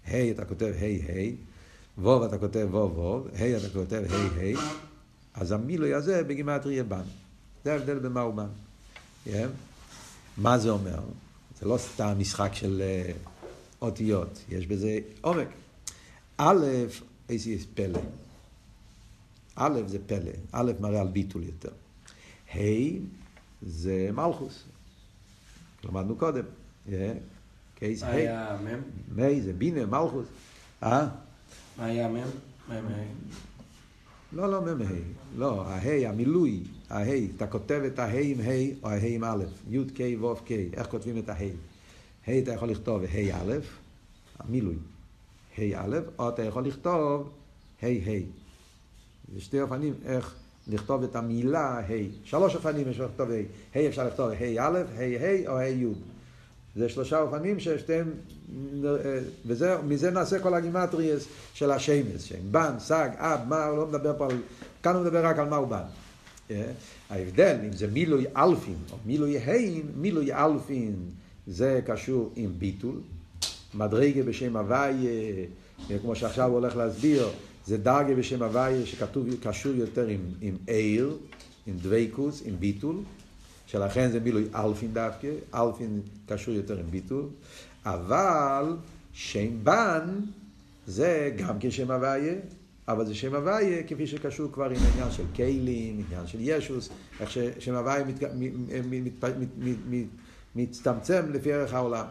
[0.07, 4.59] ה' אתה כותב ה' ה', ו' אתה כותב ו' ו', ה' אתה כותב ה' ה',
[5.33, 7.03] אז המילוי הזה בגימטריה בן.
[7.63, 8.47] זה ההבדל במה הוא בן.
[9.27, 9.31] Yeah.
[10.37, 10.99] מה זה אומר?
[11.63, 13.27] זה לא סתם משחק של uh,
[13.81, 15.47] אותיות, יש בזה עומק.
[16.37, 16.65] א',
[17.29, 17.99] איזה פלא.
[19.55, 21.71] א' זה פלא, א' מראה על ביטול יותר.
[22.53, 22.59] ה'
[23.61, 24.63] זה מלכוס.
[25.83, 26.43] למדנו קודם.
[27.75, 28.05] קייס ה'.
[28.05, 29.21] מה היה מ'?
[29.21, 30.27] מ' זה בינה, מלכוס.
[30.83, 31.07] אה?
[31.77, 32.15] מה היה מ'?
[32.69, 32.73] מ'
[34.33, 34.85] לא, לא מ"ה,
[35.35, 39.79] לא, הה', המילוי, הה', אתה כותב את הה' עם ה' או הה' עם א', י'
[39.85, 41.49] ק' ו' ק', איך כותבים את הה'?
[42.27, 43.53] ה' אתה יכול לכתוב ה' א',
[44.39, 44.75] המילוי,
[45.57, 47.29] ה' א', או אתה יכול לכתוב
[47.81, 48.19] ה' ה'.
[49.33, 50.35] זה שתי אופנים איך
[50.67, 51.91] לכתוב את המילה ה',
[52.23, 55.93] שלוש אופנים יש לכתוב ה', ה' אפשר לכתוב ה' א', ה' ה' או ה' י'.
[56.75, 58.11] זה שלושה אופנים ששתיהם,
[59.45, 64.17] וזה, מזה נעשה כל הגימטריאס של השמש, שם בן, סג, אב, מה, הוא לא מדבר
[64.17, 64.37] פה על,
[64.83, 65.83] כאן הוא מדבר רק על מה הוא בן.
[67.09, 70.95] ההבדל, אם זה מילוי אלפין או מילוי הין, מילוי אלפין
[71.47, 72.95] זה קשור עם ביטול,
[73.73, 75.45] מדרגה בשם הוויה,
[76.01, 77.29] כמו שעכשיו הוא הולך להסביר,
[77.65, 81.17] זה דרגה בשם הוויה שכתוב, קשור יותר עם, עם עיר,
[81.67, 82.95] עם דוויקוס, עם ביטול,
[83.67, 87.25] שלכן זה מילוי אלפין דווקא, אלפין קשור יותר עם ביטול,
[87.85, 88.75] אבל
[89.13, 90.19] שם בן
[90.87, 92.33] זה גם כשם הוויה,
[92.87, 97.31] אבל זה שם הוויה כפי שקשור כבר עם העניין של כלים, עניין של ישוס, איך
[97.31, 99.47] ששם הוויה מת, מת,
[99.87, 100.05] מת,
[100.55, 102.05] מצטמצם לפי ערך העולם.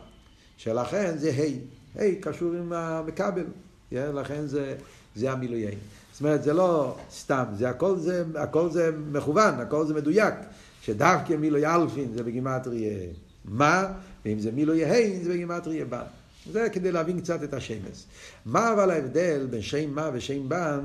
[0.56, 3.44] שלכן זה ה', ה' קשור עם המכבל,
[3.92, 4.76] לכן זה,
[5.16, 5.70] זה המילוי ה'.
[6.12, 10.34] זאת אומרת, זה לא סתם, זה הכל זה, הכל זה מכוון, הכל זה מדויק.
[10.82, 12.98] שדווקא מילוי אלפין זה בגימטריה
[13.44, 13.86] מה,
[14.24, 16.02] ואם זה מילוי ה' זה בגימטריה בן.
[16.50, 18.04] זה כדי להבין קצת את השמש.
[18.46, 20.80] מה אבל ההבדל בין שם מה ושם בן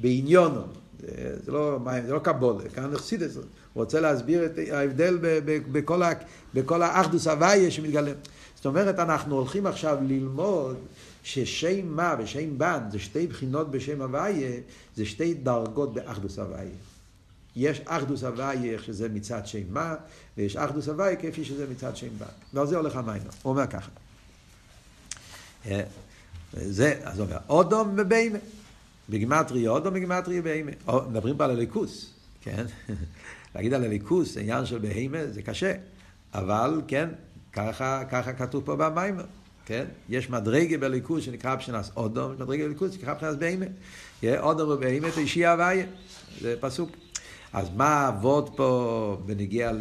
[0.00, 0.62] בעניונו?
[1.00, 5.58] זה, זה לא, זה לא קבולה, כאן חסידס, הוא רוצה להסביר את ההבדל ב, ב,
[5.72, 6.12] בכל, ה,
[6.54, 8.12] בכל האחדוס הוויה שמתגלה.
[8.56, 10.76] זאת אומרת, אנחנו הולכים עכשיו ללמוד
[11.22, 14.50] ששם מה ושם בן זה שתי בחינות בשם הוויה,
[14.96, 16.70] זה שתי דרגות באחדוס הוויה.
[17.56, 19.94] יש אחדוס הוויה איך שזה מצד שם מה,
[20.36, 22.26] ויש אחדוס הוויה כפי שזה מצד שם בא.
[22.54, 23.30] ועל זה הולך המיינו.
[23.42, 23.90] הוא אומר ככה.
[25.66, 25.82] אה,
[26.52, 28.38] זה, אז הוא אומר, אודום ובהמה.
[29.08, 30.70] בגימטרי אודום בגימטרי בהמה.
[31.08, 32.10] מדברים פה על הליכוס,
[32.42, 32.64] כן?
[33.54, 35.72] להגיד על הליכוס, עניין של בהמה, זה קשה.
[36.34, 37.08] אבל, כן,
[37.52, 39.24] ככה, ככה כתוב פה במיימר.
[39.66, 39.84] כן?
[40.08, 43.66] יש מדרגה בליכוס שנקרא פשנס אודום, יש מדרגה בליכוס שנקרא פשנס בהמה.
[44.40, 45.86] אודום ובהמה תשי הוויה.
[46.40, 46.90] זה פסוק.
[47.52, 49.72] אז מה העבוד פה בנגיע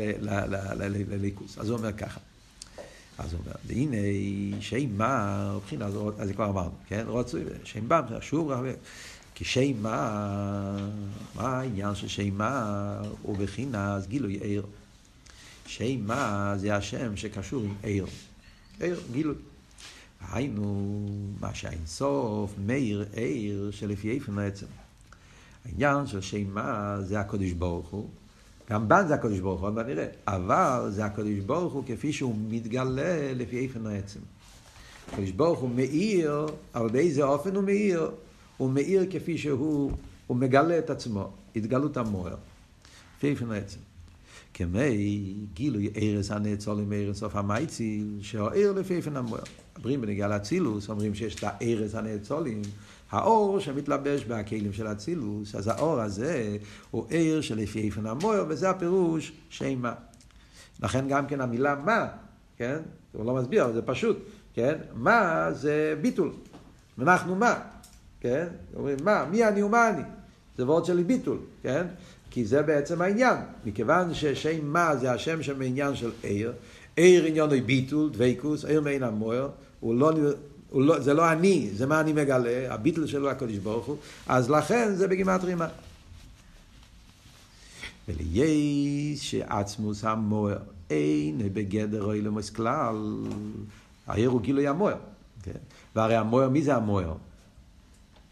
[1.10, 1.58] לליכוס?
[1.58, 2.20] אז הוא אומר ככה.
[3.19, 3.97] אז הוא אומר, והנה,
[4.60, 7.05] שם מה, מבחינה, אז זה כבר אמרנו, כן?
[7.08, 8.51] רצוי, שם בא, שוב,
[9.36, 10.77] כי שם מה,
[11.36, 14.65] העניין של מה, הוא בחינת גילוי עיר.
[15.99, 18.05] מה זה השם שקשור עם עיר.
[18.79, 19.36] עיר, גילוי.
[20.32, 21.08] היינו,
[21.39, 24.65] מה שהאינסוף, מאיר עיר שלפי איפן העצם.
[25.65, 28.10] העניין של מה זה הקודש ברוך הוא.
[28.69, 30.05] גם בן זה הקודש ברוך הוא, עוד מעט נראה.
[30.27, 34.19] אבל זה הקודש ברוך הוא כפי שהוא מתגלה לפי איפן העצם.
[35.12, 38.12] הקודש ברוך הוא מאיר, אבל באיזה אופן הוא מאיר?
[38.58, 39.91] הוא מאיר כפי שהוא,
[40.27, 42.36] הוא מגלה את עצמו, התגלות המוער.
[43.17, 43.79] לפי איפן העצם.
[44.53, 49.43] כמי גילוי ערס הנאצולים ערס סוף המייציל, שהעיר לפי איפן המוער.
[49.77, 52.62] מדברים בנגיעה לאצילוס, אומרים שיש את הערס הנאצולים,
[53.12, 56.58] האור שמתלבש בכלים של אצילוס, אז האור הזה
[56.91, 59.93] הוא עיר שלפי איפן המוער, וזה הפירוש שמה.
[60.84, 62.08] לכן גם כן המילה מה,
[62.58, 62.78] כן?
[63.12, 64.17] הוא לא מסביר, אבל זה פשוט,
[64.54, 64.78] כן?
[64.93, 66.32] מה זה ביטול.
[67.00, 67.60] אנחנו מה,
[68.22, 68.48] כן?
[68.76, 70.02] אומרים מה, מי אני ומה אני.
[70.58, 71.88] זה וורד של ביטול, כן?
[72.32, 73.38] כי זה בעצם העניין.
[73.65, 76.54] מכיוון ששם מה זה השם שם עניין של עיר,
[76.95, 80.12] עיר עניין הוא ביטול, דבקוס, עיר מעין המוער, הוא לא,
[80.73, 84.95] לא, זה לא אני, זה מה אני מגלה, הביטול שלו הקדוש ברוך הוא, אז לכן
[84.95, 85.67] זה בגימת רימה.
[88.08, 90.58] וליש שעצמוס המוער
[90.89, 92.95] אין בגדר אילומס כלל,
[94.08, 94.97] העיר הוא גילוי המוער.
[95.43, 95.60] כן?
[95.95, 97.13] והרי המוער, מי זה המוער?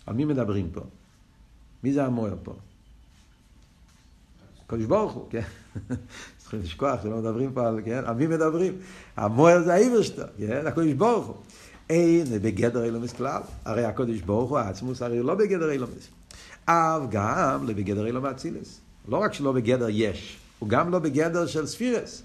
[0.06, 0.82] על מי מדברים פה?
[1.84, 2.54] מי זה המוער פה?
[4.68, 5.42] קדוש ברוך הוא, כן?
[6.38, 8.04] צריכים לשכוח שלא מדברים פה על, כן?
[8.06, 8.78] על מי מדברים?
[9.16, 10.68] המוער זה האיברשטר, כן?
[10.68, 11.36] הקדוש ברוך הוא.
[11.90, 13.42] אין בגדר אילומס כלל.
[13.66, 16.08] הרי הקדוש ברוך הוא העצמוס הרי לא בגדר אילומס.
[16.66, 18.80] אף גם לא בגדר אילום אצילס.
[19.08, 22.22] לא רק שלא בגדר יש, הוא גם לא בגדר של ספירס.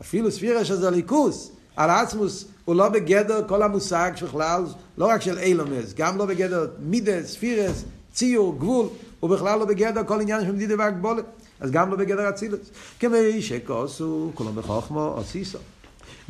[0.00, 4.64] אפילו ספירס שזה ליכוס, על העצמוס הוא לא בגדר כל המושג בכלל,
[4.98, 8.86] לא רק של אילומס, גם לא בגדר מידס, ספירס, ציור, גבול,
[9.20, 11.24] הוא בכלל לא בגדר כל עניין של מדידה והגבולת.
[11.60, 12.70] אז גם לא בגדר אצילס.
[13.00, 15.58] כמי שכוסו, כולו בחוכמו או סיסו.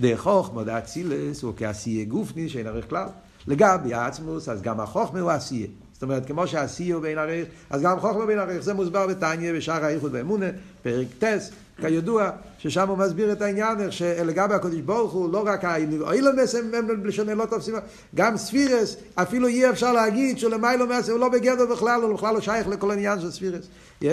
[0.01, 3.07] דרך חוכמה דאצילס הוא כעשייה גופני שאין ערך כלל.
[3.47, 5.67] לגבי העצמוס, אז גם החוכמה הוא עשייה.
[5.93, 8.61] זאת אומרת, כמו שעשייה הוא בין ערך, אז גם חוכמה בין ערך.
[8.61, 10.47] זה מוסבר בתניא בשער האיחוד באמונה,
[10.83, 15.65] פרק טס, כידוע, ששם הוא מסביר את העניין, איך שלגבי הקדוש ברוך הוא, לא רק
[15.65, 16.71] האילומס הם
[17.05, 17.75] לשונה לא תופסים,
[18.15, 22.41] גם ספירס, אפילו אי אפשר להגיד שלמיילו מעשה, הוא לא בגדר בכלל, הוא בכלל לא
[22.41, 23.65] שייך לכל עניין של ספירס.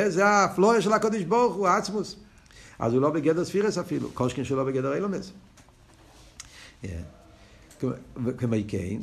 [0.08, 2.16] זה הפלואה של הקדוש ברוך הוא, העצמוס.
[2.80, 5.32] אז הוא לא בגדר ספירס אפילו, כל שכן שלא בגדר אילומס.
[8.38, 8.98] כמו כן,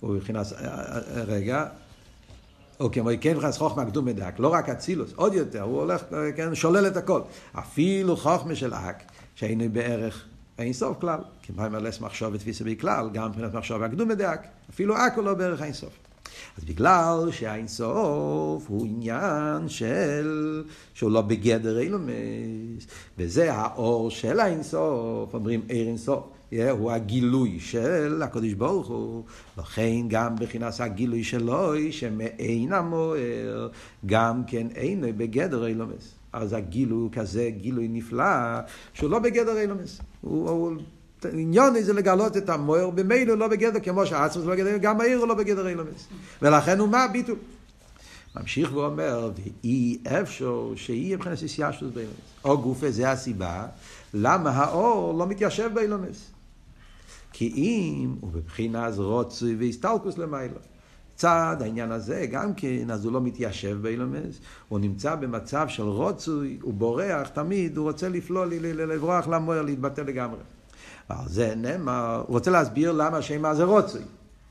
[0.00, 0.52] הוא נכנס,
[1.14, 1.66] רגע,
[2.80, 6.02] או כמו כן נכנס חוכמה קדום מדק, לא רק אצילוס, עוד יותר, הוא הולך,
[6.36, 7.20] כן, שולל את הכל.
[7.58, 9.02] אפילו חוכמה של אק,
[9.34, 10.24] שהיינו בערך
[10.58, 14.96] אין סוף כלל, כי מה מלס מחשוב ותפיסה בכלל, גם מבחינת מחשוב הקדום מדק, אפילו
[14.96, 15.92] אק הוא לא בערך אין סוף.
[16.58, 22.86] אז בגלל שהאין סוף הוא עניין של, שהוא לא בגדר אילומס,
[23.18, 26.24] וזה האור של האין סוף, אומרים אין סוף.
[26.70, 29.24] הוא הגילוי של הקדוש ברוך הוא,
[29.58, 33.68] לכן גם בחינס הגילוי שלו, שמעין המוער,
[34.06, 36.14] גם כן אין בגדר אילומס.
[36.32, 38.24] אז הגילוי הוא כזה גילוי נפלא,
[38.94, 40.00] שהוא לא בגדר אילומס.
[40.20, 40.72] הוא, הוא,
[41.32, 45.28] עניון זה לגלות את המוער, במילא לא בגדר, כמו שהעצמוס לא בגדר, גם העיר הוא
[45.28, 46.08] לא בגדר אילומס.
[46.42, 47.36] ולכן הוא מה ביטול.
[48.36, 52.16] ממשיך ואומר, ואי אפשר שיהיה מבחינת איסיאשוס באילומס.
[52.44, 53.66] או גופה, זה הסיבה,
[54.14, 56.33] למה האור לא מתיישב באילומס.
[57.36, 60.56] כי אם הוא בבחינת רוצוי והסתלקוס למיילו.
[61.14, 66.58] צד העניין הזה גם כן, אז הוא לא מתיישב באילומס, הוא נמצא במצב של רוצוי,
[66.62, 70.38] הוא בורח תמיד, הוא רוצה לפלול, לברוח למוער, להתבטא לגמרי.
[71.10, 74.02] ועל זה נאמר, הוא רוצה להסביר למה שמה זה רוצוי.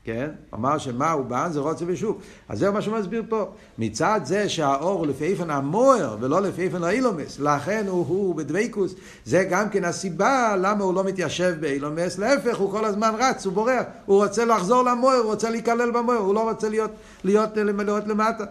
[0.04, 0.30] כן?
[0.54, 2.20] אמר שמה הוא בא זה רוצה ושוב.
[2.48, 3.44] אז זה מה שהוא מסביר פה.
[3.78, 8.94] מצד זה שהאור הוא לפי איפן המוער ולא לפי איפן האילומס, לכן הוא, הוא בדבקוס,
[9.24, 13.52] זה גם כן הסיבה למה הוא לא מתיישב באילומס, להפך, הוא כל הזמן רץ, הוא
[13.52, 16.90] בורח, הוא רוצה לחזור למוער, הוא רוצה להיכלל במוער, הוא לא רוצה להיות,
[17.24, 18.44] להיות, להיות, להיות למטה.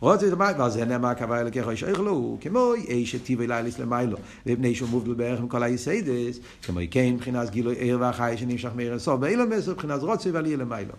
[0.00, 4.18] רוצה לומר, ועל זה נאמר קבע אלוקיך איש איך לו, כמו איש שטיב אליליס למיילו,
[4.46, 8.94] ובני שהוא מובדל בערך עם כל היסיידס, כמו כן מבחינת גילוי עיר והחי שנמשך מעיר
[8.94, 10.92] הסוף, באילומס מבחינת רוצה ועל יהיה למיילו.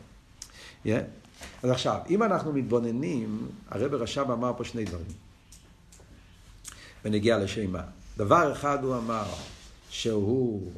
[1.63, 5.05] אז עכשיו, אם אנחנו מתבוננים, הרב רש"ב אמר פה שני דברים.
[7.05, 7.81] ונגיע לשמה.
[8.17, 9.25] דבר אחד הוא אמר
[9.89, 10.71] שהוא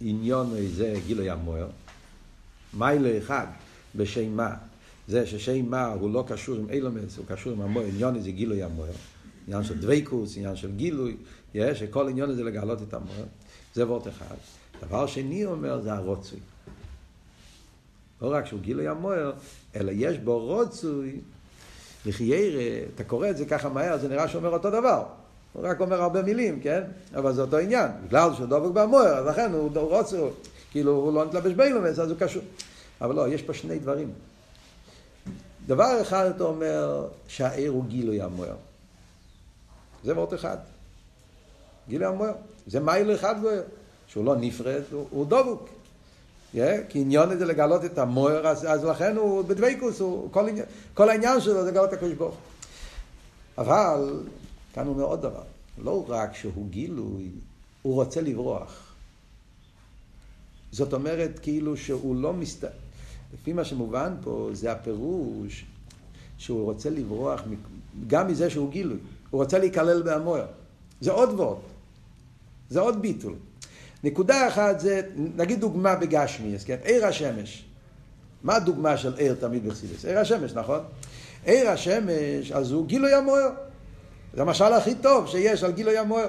[0.00, 1.68] עניון איזה גילוי המוער,
[2.74, 3.46] מיילה אחד
[3.94, 4.54] בשמה
[5.08, 8.62] זה ששם מה הוא לא קשור עם אילומס, הוא קשור עם המוער, עניון זה גילוי
[8.62, 8.92] המוער.
[9.46, 11.16] עניין של דבייקוס, עניין של גילוי,
[11.54, 13.24] יש, שכל עניין זה לגלות את המוער,
[13.74, 14.34] זה וורט אחד.
[14.82, 16.38] דבר שני אומר זה הרוצוי.
[18.22, 19.32] לא רק שהוא גילוי המוער,
[19.76, 21.20] אלא יש בו רוצוי,
[22.06, 25.04] לחיירה, אתה קורא את זה ככה מהר, זה נראה שאומר אותו דבר.
[25.52, 26.82] הוא רק אומר הרבה מילים, כן?
[27.14, 27.90] אבל זה אותו עניין.
[28.06, 30.18] בגלל שהוא דבק במוער, אז לכן הוא רוצה,
[30.70, 32.42] כאילו הוא לא נתלבש באילומס, אז הוא קשור.
[33.00, 34.10] אבל לא, יש פה שני דברים.
[35.68, 38.56] דבר אחד אתה אומר שהעיר הוא גילוי המוער.
[40.04, 40.56] זה מאוד אחד.
[41.88, 42.34] גילוי המוער.
[42.66, 43.62] זה מייל אחד גויר.
[44.08, 45.68] שהוא לא נפרד, הוא, הוא דבוק.
[46.54, 46.58] Yeah,
[46.88, 50.64] כי עניון זה לגלות את המוער, אז, אז לכן הוא בדבקוס, הוא, כל, עניין,
[50.94, 52.36] כל העניין שלו זה לגלות את הקדוש ברוך
[53.58, 54.20] אבל,
[54.74, 55.42] כאן הוא אומר עוד דבר,
[55.78, 57.30] לא רק שהוא גילוי,
[57.82, 58.94] הוא רוצה לברוח.
[60.72, 62.64] זאת אומרת, כאילו שהוא לא מסת...
[63.34, 65.64] לפי מה שמובן פה, זה הפירוש
[66.38, 67.42] שהוא רוצה לברוח
[68.06, 68.98] גם מזה שהוא גילוי.
[69.30, 70.46] הוא רוצה להיכלל בהמוער.
[71.00, 71.58] זה עוד ועוד.
[72.70, 73.34] זה עוד ביטול.
[74.04, 76.76] נקודה אחת זה, נגיד דוגמה בגשמי, כן?
[76.84, 77.64] עיר השמש.
[78.42, 80.04] מה הדוגמה של עיר תמיד בחסידס?
[80.04, 80.80] עיר השמש, נכון?
[81.44, 83.50] עיר השמש, אז הוא גילוי המוער.
[84.34, 86.28] זה המשל הכי טוב שיש על גילוי המוער.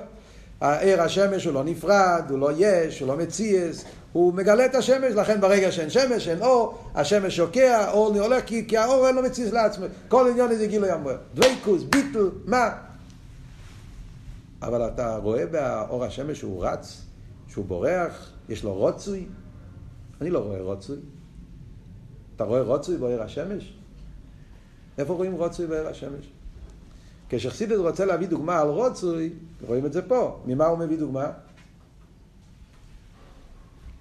[0.62, 5.14] עיר השמש הוא לא נפרד, הוא לא יש, הוא לא מציאס, הוא מגלה את השמש,
[5.14, 9.24] לכן ברגע שאין שמש, אין אור, השמש שוקע, אור הולך, כי, כי האור אין לו
[9.24, 9.86] מציאס לעצמו.
[10.07, 11.18] כל עניין הזה גילוי המוער.
[11.34, 12.70] דוויקוס, ביטל, מה?
[14.62, 17.01] אבל אתה רואה באור השמש שהוא רץ,
[17.47, 19.26] שהוא בורח, יש לו רוצוי.
[20.22, 20.97] אני לא רואה רוצוי.
[22.36, 23.74] אתה רואה רוצוי באור השמש?
[24.97, 26.30] איפה רואים רוצוי באור השמש?
[27.30, 29.34] כשחסידס רוצה להביא דוגמה על רוצוי,
[29.68, 30.40] רואים את זה פה.
[30.46, 31.32] ממה הוא מביא דוגמה?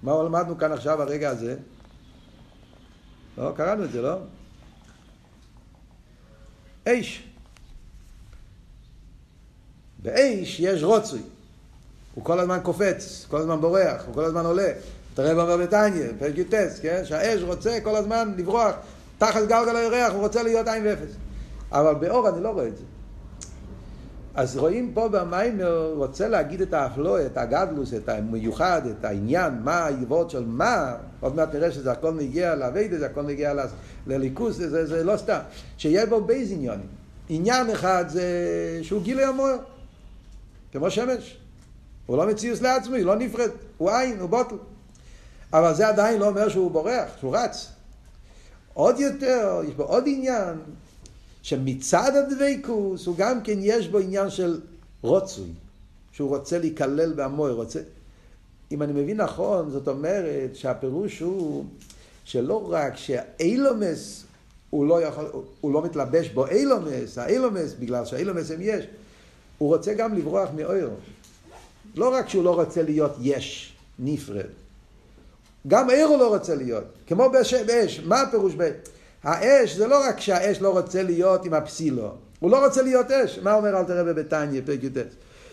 [0.03, 1.55] מה למדנו כאן עכשיו הרגע הזה?
[3.37, 4.15] לא, קראנו את זה, לא?
[6.87, 7.23] אש.
[9.99, 11.21] באש יש רוצוי.
[12.15, 14.71] הוא כל הזמן קופץ, כל הזמן בורח, הוא כל הזמן עולה.
[15.13, 17.05] תראה באמר בתניא, פרק י"ט, כן?
[17.05, 18.75] שהאש רוצה כל הזמן לברוח,
[19.17, 21.11] תחת גלגל הירח, הוא רוצה להיות עין ואפס.
[21.71, 22.83] אבל באור אני לא רואה את זה.
[24.39, 29.77] אז רואים פה במיימר, רוצה להגיד את האפלו, את הגדלוס, את המיוחד, את העניין, מה
[29.77, 33.53] העבוד של מה, עוד מעט נראה שזה הכל מגיע לאביידה, זה הכל מגיע
[34.07, 35.39] לליכוס, זה, זה, זה לא סתם.
[35.77, 36.87] שיהיה בו בייז עניונים.
[37.29, 38.23] עניין אחד זה
[38.81, 39.57] שהוא גילוי המוער,
[40.71, 41.37] כמו שמש.
[42.05, 44.55] הוא לא מציאוס לעצמו, הוא לא נפרד, הוא עין, הוא בוטל.
[45.53, 47.71] אבל זה עדיין לא אומר שהוא בורח, שהוא רץ.
[48.73, 50.55] עוד יותר, יש בו עוד עניין,
[51.41, 54.61] שמצד הדבקוס הוא גם כן יש בו עניין של
[55.01, 55.49] רוצוי,
[56.11, 57.79] שהוא רוצה להיכלל בהמוי, רוצה...
[58.71, 61.65] אם אני מבין נכון, זאת אומרת שהפירוש הוא
[62.25, 64.25] שלא רק שהאילומס
[64.69, 65.25] הוא לא, יכול,
[65.61, 68.85] הוא לא מתלבש בו אילומס, האילומס, בגלל שהאילומס הם יש,
[69.57, 70.89] הוא רוצה גם לברוח מאויר.
[71.95, 74.45] לא רק שהוא לא רוצה להיות יש, נפרד.
[75.67, 77.99] גם עיר הוא לא רוצה להיות, כמו באש.
[77.99, 78.73] מה הפירוש באש?
[79.23, 83.39] האש זה לא רק שהאש לא רוצה להיות עם הפסילו, הוא לא רוצה להיות אש.
[83.39, 84.97] מה אומר אל תראה בביתניה, פרק י"ט?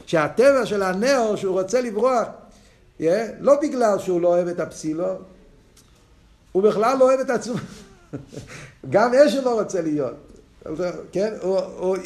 [0.07, 2.27] שהטבע של הנאו שהוא רוצה לברוח,
[3.01, 3.03] yeah,
[3.41, 5.07] לא בגלל שהוא לא אוהב את הפסילו,
[6.53, 7.55] הוא בכלל לא אוהב את עצמו.
[8.91, 10.15] גם אש הוא לא רוצה להיות.
[11.13, 11.35] כן?
[11.43, 11.97] הוא, הוא,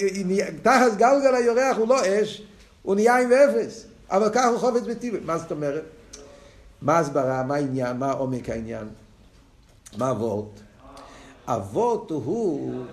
[0.62, 2.42] תחת גלגל היורח הוא לא אש,
[2.82, 3.84] הוא נהיה עם אפס.
[4.10, 5.18] אבל כך הוא חופץ בטיבי.
[5.24, 5.84] מה זאת אומרת?
[6.82, 8.88] מה הסברה, מה העניין, מה עומק העניין,
[9.98, 10.60] מה הוורט?
[11.50, 12.84] הוורט הוא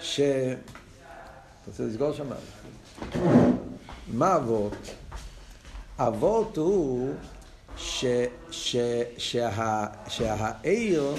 [0.00, 0.20] ש...
[0.20, 2.26] אתה רוצה לסגור שם?
[4.08, 4.72] מה הוורט?
[5.98, 7.14] הוורט הוא
[7.76, 8.04] ש,
[8.50, 8.76] ש,
[9.18, 11.14] שה, שהעיר,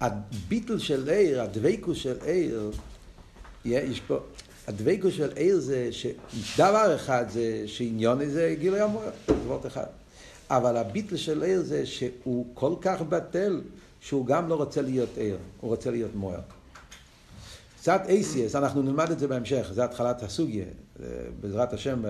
[0.00, 2.70] הביטל של עיר, הדבקוס של עיר,
[3.64, 4.18] יש פה,
[4.66, 9.86] הדבקוס של עיר זה שדבר אחד זה שעניון זה גילוי המוער, זה דבר אחד.
[10.50, 13.60] אבל הביטל של עיר זה שהוא כל כך בטל
[14.00, 16.40] שהוא גם לא רוצה להיות עיר, הוא רוצה להיות מוער.
[17.86, 20.64] קצת אייסיאס, אנחנו נלמד את זה בהמשך, זה התחלת הסוגיה.
[21.40, 22.02] בעזרת השם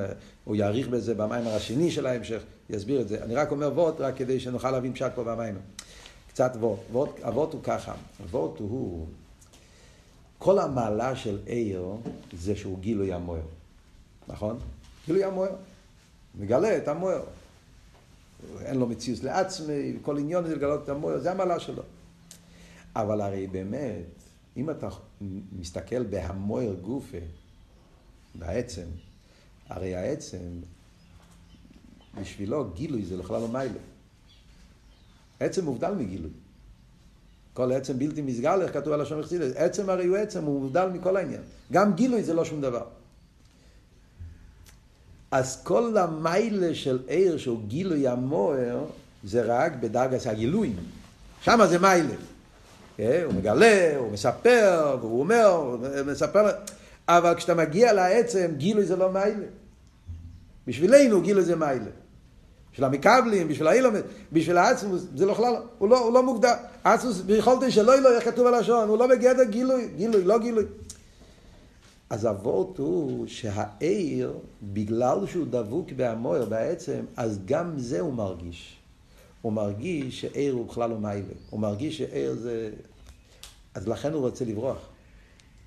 [0.45, 3.25] הוא יאריך בזה במיימר השני של ההמשך, יסביר את זה.
[3.25, 5.61] אני רק אומר וורט, רק כדי שנוכל להבין פשט פה במיימר.
[6.29, 6.53] קצת
[6.93, 7.11] וורט.
[7.25, 9.07] הוורט הוא ככה, הוורט הוא,
[10.39, 11.85] כל המעלה של עיר
[12.33, 13.41] זה שהוא גילוי המוער.
[14.29, 14.59] נכון?
[15.07, 15.53] גילוי המוער.
[16.35, 17.23] מגלה את המוער.
[18.61, 21.83] אין לו מציאות לעצמי, כל עניון זה לגלות את המוער, זה המעלה שלו.
[22.97, 24.05] אבל הרי באמת,
[24.57, 24.89] אם אתה
[25.53, 27.19] מסתכל בהמוער גופה,
[28.35, 28.87] בעצם,
[29.69, 30.39] הרי העצם,
[32.21, 33.79] בשבילו גילוי זה בכלל לא מיילה.
[35.41, 36.31] עצם מובדל מגילוי.
[37.55, 40.89] כל עצם בלתי מסגר, איך כתוב על השם החסידס, עצם הרי הוא עצם, הוא מובדל
[40.89, 41.41] מכל העניין.
[41.73, 42.85] גם גילוי זה לא שום דבר.
[45.31, 48.85] אז כל המיילה של עיר שהוא גילוי המוער,
[49.25, 50.77] זה רק בדרגת הגילויים.
[51.41, 52.15] שם זה מיילה.
[53.01, 56.51] אה, הוא מגלה, הוא מספר, והוא אומר, הוא מספר,
[57.09, 59.47] אבל כשאתה מגיע לעצם, גילוי זה לא מיילה.
[60.67, 61.91] בשבילנו גילוי זה מיילה.
[62.73, 64.01] בשביל המקבלים, בשביל האילומד,
[64.33, 66.53] בשביל העצמוס, זה לא בכלל, הוא לא, הוא לא מוגדר.
[66.85, 70.65] עצמוס, ביכולתי שלא לא, איך כתוב על השעון, הוא לא בגדר גילוי, גילוי, לא גילוי.
[72.11, 74.33] אז אבות הוא שהעיר,
[74.63, 78.77] בגלל שהוא דבוק בהמויר, בעצם, אז גם זה הוא מרגיש.
[79.43, 81.35] הוא מרגיש שעיר הוא בכלל לא מיילה.
[81.51, 82.71] הוא מרגיש שעיר זה...
[83.75, 84.79] אז לכן הוא רוצה לברוח.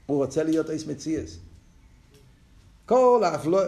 [0.06, 1.38] הוא רוצה להיות איס מציאס.
[2.86, 3.60] כל האפלו...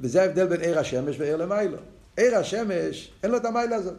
[0.00, 1.76] וזה ההבדל בין עיר השמש ועיר למיילו.
[2.16, 3.94] עיר השמש, אין לו את המיילה הזאת.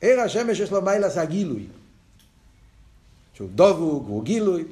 [0.00, 1.66] עיר השמש יש לו מיילה זה הגילוי.
[3.34, 4.64] שהוא דבוק, הוא גילוי.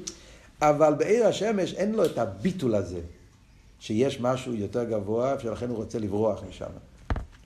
[0.62, 3.00] אבל בעיר השמש אין לו את הביטול הזה,
[3.78, 6.66] שיש משהו יותר גבוה, שלכן הוא רוצה לברוח משם.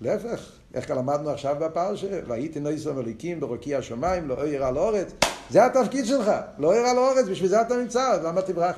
[0.00, 5.12] להפך, איך למדנו עכשיו בפרשה, והייתי נויסו מליקים ברוקי השמיים, לא עיר על האורץ,
[5.50, 8.76] זה התפקיד שלך, לא עיר על האורץ, בשביל זה אתה נמצא, למה תברח?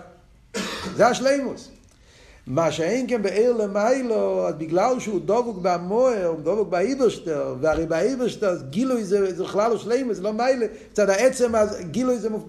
[0.96, 1.68] זה השלימוס.
[2.46, 8.56] מה שאין כן בעיר למיילו, אז בגלל שהוא דבוק במוער, הוא דבוק באיברשטר, והרי באיברשטר,
[8.70, 12.42] גילוי זה, זה בכלל לא שלימוס, זה לא מיילה, מצד העצם, אז גילוי זה מופ...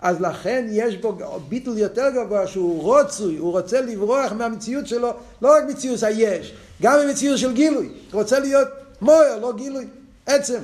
[0.00, 1.18] אז לכן יש בו
[1.48, 5.10] ביטול יותר גבוה שהוא רוצוי, הוא רוצה לברוח מהמציאות שלו,
[5.42, 7.86] לא רק מציאות היש, גם ממציאות של גילוי.
[7.86, 8.68] הוא רוצה להיות
[9.00, 9.86] מויר, לא גילוי,
[10.26, 10.60] עצם.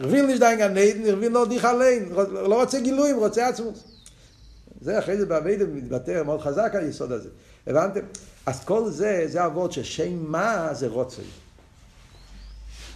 [0.00, 3.84] רביל נשדיין גן עדן, רביל לא דיך עליין, לא רוצה גילויים, רוצה עצמוס.
[4.80, 7.28] זה אחרי זה בעבידה מתבטא מאוד חזק היסוד הזה.
[7.66, 8.00] הבנתם?
[8.46, 11.24] אז כל זה, זה אבות ששם מה זה רוצוי.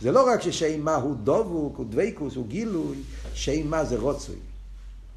[0.00, 2.96] זה לא רק ששם מה הוא דבוק, הוא דבקוס, הוא גילוי,
[3.34, 4.36] שם מה זה רוצוי.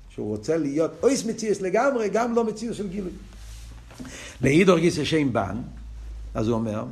[0.09, 3.11] שהוא רוצה להיות אויס מציאס לגמרי, גם לא מציאס של גילוי.
[4.41, 5.57] לאידור גיסא שם בן,
[6.33, 6.85] אז הוא אומר,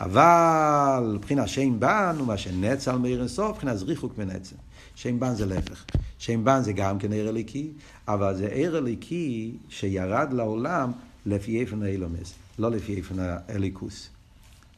[0.00, 4.56] אבל מבחינה שם בן הוא מה שנצל מאיר אינסוף, מבחינה זריחוק מנצל.
[4.94, 5.84] שם בן זה להפך.
[6.18, 7.70] שם בן זה גם כן עיר אליקי,
[8.08, 10.92] אבל זה עיר אליקי שירד לעולם
[11.26, 14.08] לפי איפן האילומס, לא לפי איפן האליקוס.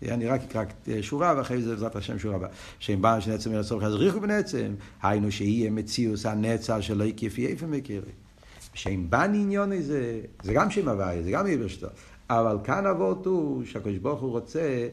[0.09, 0.65] אני רק אקרא
[1.01, 2.49] שורה, ואחרי זה בעזרת השם שורה הבאה.
[2.79, 8.13] שם בא שנצם אל הצורך יזריחו בנצם, היינו שיהיה מציאוס הנצר שלא יקפי איפה מכירי.
[8.75, 11.89] שם בא עניון איזה, זה גם שם הוויה, זה גם יברשתו.
[12.31, 14.89] אבל כאן אבות הוא שהקדוש ברוך הוא רוצה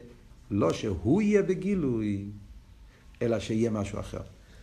[0.50, 2.24] לא שהוא יהיה בגילוי,
[3.22, 4.20] אלא שיהיה משהו אחר.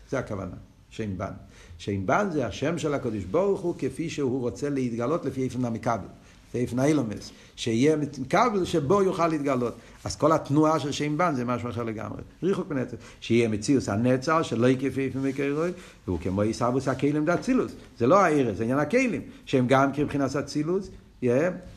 [0.10, 0.56] זה הכוונה,
[0.90, 1.34] שם בן.
[1.78, 6.08] שם בן זה השם של הקדוש ברוך הוא כפי שהוא רוצה להתגלות לפי איפה המקבל.
[6.56, 7.96] איפן אילומס, שיהיה
[8.30, 9.74] כבל שבו יוכל להתגלות.
[10.04, 12.22] אז כל התנועה של שם בן זה משהו אחר לגמרי.
[12.44, 12.98] ריחוק בנצר.
[13.22, 15.72] שיהיה מציאוס הנצר שלא יקפה איפן מקרוי,
[16.08, 17.72] והוא כמו עיסאוווס הכלים דאצילוס.
[17.98, 20.90] זה לא הארץ, זה עניין הכלים, שהם גם כבחינת אצילוס,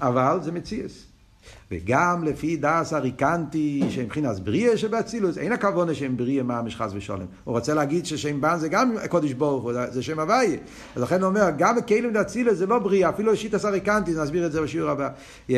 [0.01, 1.08] אבל זה מציאוס.
[1.71, 7.27] וגם לפי דס הריקנטי שהם מבחינת בריא שבאצילוס, אין הכוונה שהם בריא ממש חס ושולם.
[7.45, 10.59] הוא רוצה להגיד ששם בן זה גם קודש ברוך הוא, זה שם הוויה.
[10.97, 14.53] אז לכן הוא אומר, גם בכלים דאצילוס זה לא בריא, אפילו שיטס הריקנטי, נסביר את
[14.53, 15.09] זה בשיעור הבא.
[15.51, 15.53] Yeah.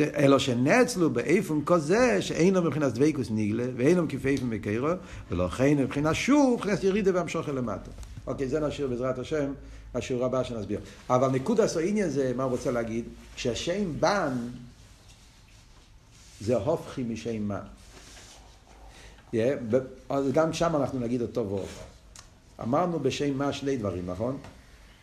[0.00, 4.88] אלא שנצלו באיפון כזה שאינו מבחינת דבקוס ניגלה ואינו כפייפון בקרו
[5.30, 7.90] ולכן מבחינת שוב, מבחינת ירידה והמשוך למטה.
[8.26, 9.52] אוקיי, זה נשאיר בעזרת השם,
[9.94, 10.80] השיעור הבא שנסביר.
[11.10, 13.04] אבל נקודת העניין זה, מה הוא רוצה להגיד?
[13.36, 14.32] שהשם בן
[16.44, 17.60] זה הופכי משם מה.
[19.32, 19.36] Yeah,
[20.08, 21.82] אז גם שם אנחנו נגיד אותו והופך.
[22.62, 24.38] אמרנו בשם מה שני דברים, נכון?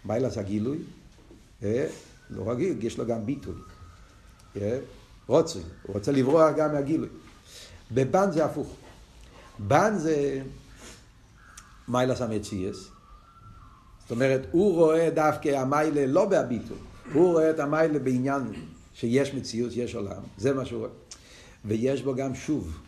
[0.06, 0.78] מיילס הגילוי,
[1.62, 1.66] yeah,
[2.30, 3.54] לא רגיל, יש לו גם ביטוי.
[4.56, 4.60] Yeah,
[5.28, 7.10] רוצוי, הוא רוצה לברוח גם מהגילוי.
[7.92, 8.76] בבן זה הפוך.
[9.60, 10.42] בן זה
[11.88, 12.78] מיילס המציאס.
[14.02, 16.78] זאת אומרת, הוא רואה דווקא המיילה לא בהביטוי,
[17.14, 18.42] הוא רואה את המיילה בעניין
[18.94, 20.92] שיש מציאות, יש עולם, זה מה שהוא רואה.
[21.66, 22.82] ויש בו גם שוב.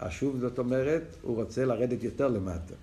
[0.00, 2.74] השוב זאת אומרת, הוא רוצה לרדת יותר למטה.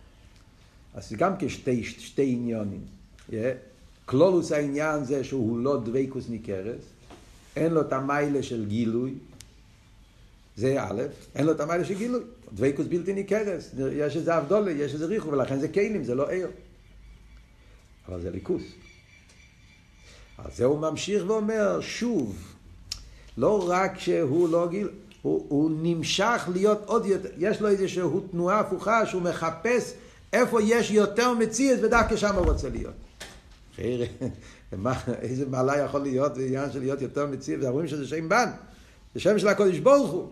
[0.93, 2.81] אז גם כשתי שתי עניונים.
[3.29, 3.33] Yeah.
[4.05, 6.81] כלולוס העניין זה שהוא לא דבקוס ניכרס,
[7.55, 9.13] אין לו את המיילה של גילוי,
[10.55, 11.01] זה א',
[11.35, 12.23] אין לו את המיילה של גילוי,
[12.53, 16.47] דבקוס בלתי ניכרס, יש איזה אבדולה, יש איזה ריחו, ולכן זה כלים, זה לא עיר.
[18.07, 18.63] אבל זה ליכוס.
[20.37, 22.52] אז זה הוא ממשיך ואומר, שוב,
[23.37, 24.89] לא רק שהוא לא גיל,
[25.21, 29.93] הוא, הוא נמשך להיות עוד יותר, יש לו איזושהי תנועה הפוכה שהוא מחפש
[30.33, 32.93] איפה יש יותר מציאות ודווקא שם הוא רוצה להיות.
[35.21, 38.49] איזה מעלה יכול להיות בעניין של להיות יותר מציאות, ואומרים שזה שם בן,
[39.15, 40.29] זה שם של הקודש ברוך הוא.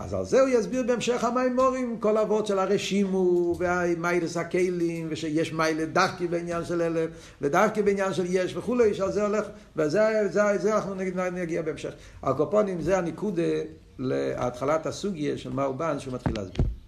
[0.00, 5.84] אז על זה הוא יסביר בהמשך המימורים, כל האבות של הרשימו, והמיילס הכלים, ושיש מיילה
[5.84, 7.06] דווקא בעניין של אלה,
[7.40, 9.46] ודווקא בעניין של יש וכולי, שעל זה הולך,
[9.76, 10.94] וזה זה, זה אנחנו
[11.32, 11.92] נגיע בהמשך.
[12.22, 13.42] הקופונים זה הניקודה
[13.98, 16.79] להתחלת הסוגיה של הוא בא, שהוא מתחיל להסביר.